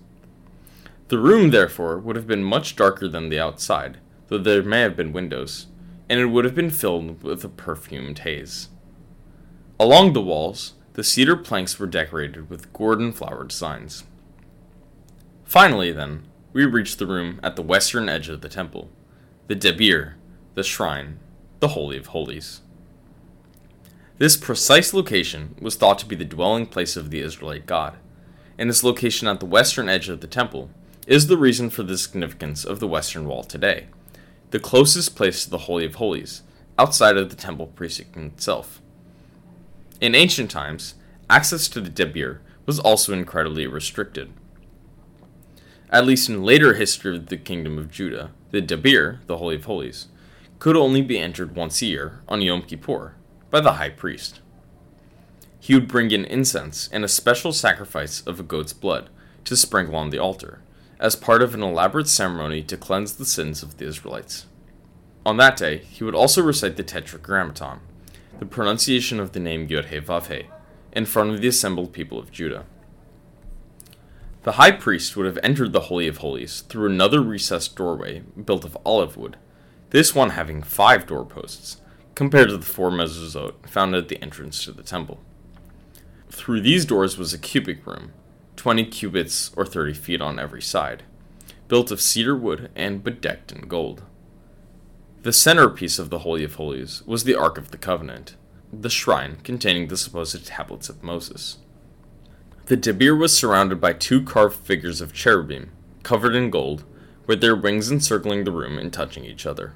The 1.06 1.18
room, 1.18 1.50
therefore, 1.50 1.96
would 1.96 2.16
have 2.16 2.26
been 2.26 2.42
much 2.42 2.74
darker 2.74 3.06
than 3.06 3.28
the 3.28 3.38
outside, 3.38 3.98
though 4.26 4.38
there 4.38 4.64
may 4.64 4.80
have 4.80 4.96
been 4.96 5.12
windows, 5.12 5.68
and 6.08 6.18
it 6.18 6.26
would 6.26 6.44
have 6.44 6.56
been 6.56 6.70
filled 6.70 7.22
with 7.22 7.44
a 7.44 7.48
perfumed 7.48 8.18
haze. 8.18 8.68
Along 9.78 10.12
the 10.12 10.20
walls, 10.20 10.72
the 10.94 11.04
cedar 11.04 11.36
planks 11.36 11.78
were 11.78 11.86
decorated 11.86 12.50
with 12.50 12.72
gourd 12.72 12.98
and 12.98 13.14
flower 13.14 13.44
designs. 13.44 14.02
Finally, 15.44 15.92
then, 15.92 16.24
we 16.52 16.64
reached 16.66 16.98
the 16.98 17.06
room 17.06 17.38
at 17.44 17.54
the 17.54 17.62
western 17.62 18.08
edge 18.08 18.28
of 18.28 18.40
the 18.40 18.48
temple, 18.48 18.90
the 19.46 19.54
Debir, 19.54 20.14
the 20.56 20.64
shrine, 20.64 21.20
the 21.60 21.68
Holy 21.68 21.96
of 21.96 22.06
Holies. 22.06 22.61
This 24.22 24.36
precise 24.36 24.94
location 24.94 25.56
was 25.60 25.74
thought 25.74 25.98
to 25.98 26.06
be 26.06 26.14
the 26.14 26.24
dwelling 26.24 26.66
place 26.66 26.96
of 26.96 27.10
the 27.10 27.18
Israelite 27.18 27.66
god, 27.66 27.96
and 28.56 28.70
its 28.70 28.84
location 28.84 29.26
at 29.26 29.40
the 29.40 29.46
western 29.46 29.88
edge 29.88 30.08
of 30.08 30.20
the 30.20 30.28
temple 30.28 30.70
is 31.08 31.26
the 31.26 31.36
reason 31.36 31.70
for 31.70 31.82
the 31.82 31.98
significance 31.98 32.64
of 32.64 32.78
the 32.78 32.86
western 32.86 33.26
wall 33.26 33.42
today, 33.42 33.88
the 34.52 34.60
closest 34.60 35.16
place 35.16 35.42
to 35.42 35.50
the 35.50 35.66
Holy 35.66 35.84
of 35.84 35.96
Holies, 35.96 36.42
outside 36.78 37.16
of 37.16 37.30
the 37.30 37.34
temple 37.34 37.66
precinct 37.66 38.16
itself. 38.16 38.80
In 40.00 40.14
ancient 40.14 40.52
times, 40.52 40.94
access 41.28 41.66
to 41.66 41.80
the 41.80 41.90
Debir 41.90 42.38
was 42.64 42.78
also 42.78 43.12
incredibly 43.12 43.66
restricted. 43.66 44.32
At 45.90 46.06
least 46.06 46.28
in 46.28 46.44
later 46.44 46.74
history 46.74 47.16
of 47.16 47.26
the 47.26 47.36
kingdom 47.36 47.76
of 47.76 47.90
Judah, 47.90 48.30
the 48.52 48.62
Debir, 48.62 49.26
the 49.26 49.38
Holy 49.38 49.56
of 49.56 49.64
Holies, 49.64 50.06
could 50.60 50.76
only 50.76 51.02
be 51.02 51.18
entered 51.18 51.56
once 51.56 51.82
a 51.82 51.86
year 51.86 52.20
on 52.28 52.40
Yom 52.40 52.62
Kippur 52.62 53.16
by 53.52 53.60
the 53.60 53.74
high 53.74 53.90
priest. 53.90 54.40
He 55.60 55.74
would 55.74 55.86
bring 55.86 56.10
in 56.10 56.24
incense 56.24 56.88
and 56.90 57.04
a 57.04 57.08
special 57.08 57.52
sacrifice 57.52 58.22
of 58.22 58.40
a 58.40 58.42
goat's 58.42 58.72
blood 58.72 59.10
to 59.44 59.56
sprinkle 59.56 59.94
on 59.94 60.08
the 60.08 60.18
altar, 60.18 60.62
as 60.98 61.14
part 61.14 61.42
of 61.42 61.54
an 61.54 61.62
elaborate 61.62 62.08
ceremony 62.08 62.62
to 62.62 62.78
cleanse 62.78 63.12
the 63.12 63.26
sins 63.26 63.62
of 63.62 63.76
the 63.76 63.86
Israelites. 63.86 64.46
On 65.26 65.36
that 65.36 65.58
day, 65.58 65.78
he 65.78 66.02
would 66.02 66.14
also 66.14 66.42
recite 66.42 66.76
the 66.76 66.82
Tetragrammaton, 66.82 67.80
the 68.38 68.46
pronunciation 68.46 69.20
of 69.20 69.32
the 69.32 69.40
name 69.40 69.68
Yod 69.68 69.84
He 69.84 70.00
in 70.92 71.04
front 71.04 71.30
of 71.30 71.42
the 71.42 71.48
assembled 71.48 71.92
people 71.92 72.18
of 72.18 72.32
Judah. 72.32 72.64
The 74.44 74.52
high 74.52 74.72
priest 74.72 75.14
would 75.14 75.26
have 75.26 75.38
entered 75.42 75.72
the 75.72 75.80
Holy 75.80 76.08
of 76.08 76.16
Holies 76.16 76.62
through 76.62 76.86
another 76.86 77.20
recessed 77.20 77.76
doorway 77.76 78.20
built 78.44 78.64
of 78.64 78.78
olive 78.86 79.18
wood, 79.18 79.36
this 79.90 80.14
one 80.14 80.30
having 80.30 80.62
five 80.62 81.06
doorposts, 81.06 81.81
compared 82.14 82.48
to 82.48 82.56
the 82.56 82.64
four 82.64 82.90
mezuzot 82.90 83.68
found 83.68 83.94
at 83.94 84.08
the 84.08 84.20
entrance 84.22 84.64
to 84.64 84.72
the 84.72 84.82
temple. 84.82 85.20
Through 86.30 86.60
these 86.62 86.84
doors 86.84 87.18
was 87.18 87.32
a 87.32 87.38
cubic 87.38 87.86
room, 87.86 88.12
20 88.56 88.86
cubits 88.86 89.50
or 89.56 89.66
30 89.66 89.94
feet 89.94 90.20
on 90.20 90.38
every 90.38 90.62
side, 90.62 91.02
built 91.68 91.90
of 91.90 92.00
cedar 92.00 92.36
wood 92.36 92.70
and 92.74 93.04
bedecked 93.04 93.52
in 93.52 93.68
gold. 93.68 94.02
The 95.22 95.32
centerpiece 95.32 95.98
of 95.98 96.10
the 96.10 96.20
Holy 96.20 96.42
of 96.42 96.56
Holies 96.56 97.02
was 97.06 97.24
the 97.24 97.34
Ark 97.34 97.56
of 97.56 97.70
the 97.70 97.78
Covenant, 97.78 98.36
the 98.72 98.90
shrine 98.90 99.36
containing 99.44 99.88
the 99.88 99.96
supposed 99.96 100.46
tablets 100.46 100.88
of 100.88 101.02
Moses. 101.02 101.58
The 102.66 102.76
Debir 102.76 103.18
was 103.18 103.36
surrounded 103.36 103.80
by 103.80 103.92
two 103.92 104.22
carved 104.22 104.56
figures 104.56 105.00
of 105.00 105.12
cherubim, 105.12 105.70
covered 106.02 106.34
in 106.34 106.50
gold, 106.50 106.84
with 107.26 107.40
their 107.40 107.54
wings 107.54 107.90
encircling 107.90 108.44
the 108.44 108.52
room 108.52 108.78
and 108.78 108.92
touching 108.92 109.24
each 109.24 109.46
other. 109.46 109.74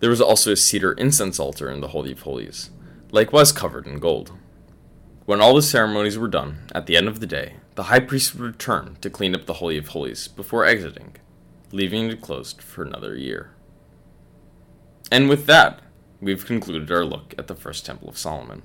There 0.00 0.10
was 0.10 0.20
also 0.20 0.52
a 0.52 0.56
cedar 0.56 0.92
incense 0.92 1.40
altar 1.40 1.70
in 1.70 1.80
the 1.80 1.88
Holy 1.88 2.12
of 2.12 2.22
Holies, 2.22 2.70
likewise 3.10 3.50
covered 3.50 3.86
in 3.86 3.98
gold. 3.98 4.32
When 5.24 5.40
all 5.40 5.54
the 5.54 5.62
ceremonies 5.62 6.16
were 6.16 6.28
done, 6.28 6.60
at 6.72 6.86
the 6.86 6.96
end 6.96 7.08
of 7.08 7.20
the 7.20 7.26
day, 7.26 7.54
the 7.74 7.84
high 7.84 8.00
priest 8.00 8.34
would 8.34 8.42
return 8.42 8.96
to 9.00 9.10
clean 9.10 9.34
up 9.34 9.46
the 9.46 9.54
Holy 9.54 9.76
of 9.76 9.88
Holies 9.88 10.28
before 10.28 10.64
exiting, 10.64 11.16
leaving 11.72 12.08
it 12.10 12.20
closed 12.20 12.62
for 12.62 12.82
another 12.82 13.16
year. 13.16 13.50
And 15.10 15.28
with 15.28 15.46
that, 15.46 15.80
we've 16.20 16.46
concluded 16.46 16.90
our 16.90 17.04
look 17.04 17.34
at 17.36 17.46
the 17.46 17.54
First 17.54 17.84
Temple 17.84 18.08
of 18.08 18.18
Solomon. 18.18 18.62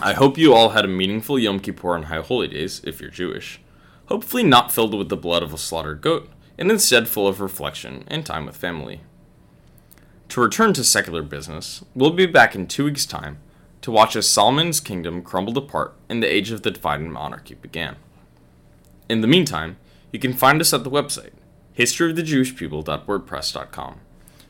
I 0.00 0.12
hope 0.12 0.36
you 0.36 0.52
all 0.52 0.70
had 0.70 0.84
a 0.84 0.88
meaningful 0.88 1.38
Yom 1.38 1.58
Kippur 1.58 1.96
and 1.96 2.04
High 2.04 2.20
Holy 2.20 2.48
Days, 2.48 2.82
if 2.84 3.00
you're 3.00 3.10
Jewish. 3.10 3.60
Hopefully, 4.06 4.42
not 4.42 4.72
filled 4.72 4.94
with 4.94 5.08
the 5.08 5.16
blood 5.16 5.42
of 5.42 5.54
a 5.54 5.58
slaughtered 5.58 6.02
goat, 6.02 6.28
and 6.58 6.70
instead 6.70 7.08
full 7.08 7.26
of 7.26 7.40
reflection 7.40 8.04
and 8.08 8.26
time 8.26 8.46
with 8.46 8.56
family. 8.56 9.00
To 10.30 10.40
return 10.40 10.72
to 10.74 10.84
secular 10.84 11.22
business, 11.22 11.84
we'll 11.94 12.10
be 12.10 12.26
back 12.26 12.54
in 12.54 12.66
two 12.66 12.84
weeks' 12.84 13.06
time 13.06 13.38
to 13.82 13.90
watch 13.90 14.16
as 14.16 14.28
Solomon's 14.28 14.80
kingdom 14.80 15.22
crumbled 15.22 15.56
apart 15.56 15.94
and 16.08 16.22
the 16.22 16.32
age 16.32 16.50
of 16.50 16.62
the 16.62 16.70
divided 16.70 17.08
monarchy 17.08 17.54
began. 17.54 17.96
In 19.08 19.20
the 19.20 19.28
meantime, 19.28 19.76
you 20.12 20.18
can 20.18 20.32
find 20.32 20.60
us 20.60 20.72
at 20.72 20.84
the 20.84 20.90
website, 20.90 21.32
historyofthejewishpeople.wordpress.com 21.76 24.00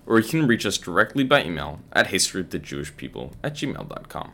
or 0.06 0.20
you 0.20 0.28
can 0.28 0.46
reach 0.46 0.64
us 0.64 0.78
directly 0.78 1.24
by 1.24 1.42
email 1.42 1.80
at 1.92 2.08
historyofthejewishpeople 2.08 3.32
at 3.42 3.54
gmail.com. 3.54 4.32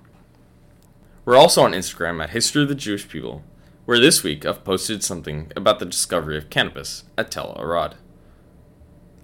We're 1.25 1.37
also 1.37 1.63
on 1.63 1.73
Instagram 1.73 2.23
at 2.23 2.31
History 2.31 2.63
of 2.63 2.69
the 2.69 2.75
Jewish 2.75 3.09
People, 3.09 3.43
where 3.85 3.99
this 3.99 4.23
week 4.23 4.45
I've 4.45 4.65
posted 4.65 5.03
something 5.03 5.51
about 5.57 5.79
the 5.79 5.87
discovery 5.87 6.37
of 6.37 6.51
cannabis 6.51 7.05
at 7.17 7.31
Tel 7.31 7.57
Arad. 7.59 7.97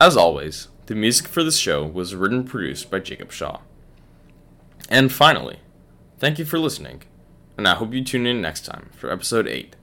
As 0.01 0.17
always, 0.17 0.69
the 0.89 0.95
music 0.95 1.29
for 1.29 1.45
this 1.45 1.59
show 1.59 1.85
was 1.85 2.15
written 2.15 2.39
and 2.39 2.49
produced 2.49 2.91
by 2.91 2.99
Jacob 2.99 3.31
Shaw. 3.31 3.61
And 4.89 5.13
finally, 5.13 5.59
thank 6.19 6.39
you 6.39 6.47
for 6.47 6.59
listening, 6.59 7.03
and 7.59 7.69
I 7.69 7.75
hope 7.75 7.93
you 7.93 8.03
tune 8.03 8.27
in 8.27 8.41
next 8.41 8.65
time 8.65 8.89
for 8.95 9.13
episode 9.13 9.47
8 9.47 9.77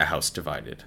A 0.00 0.06
House 0.06 0.28
Divided. 0.28 0.82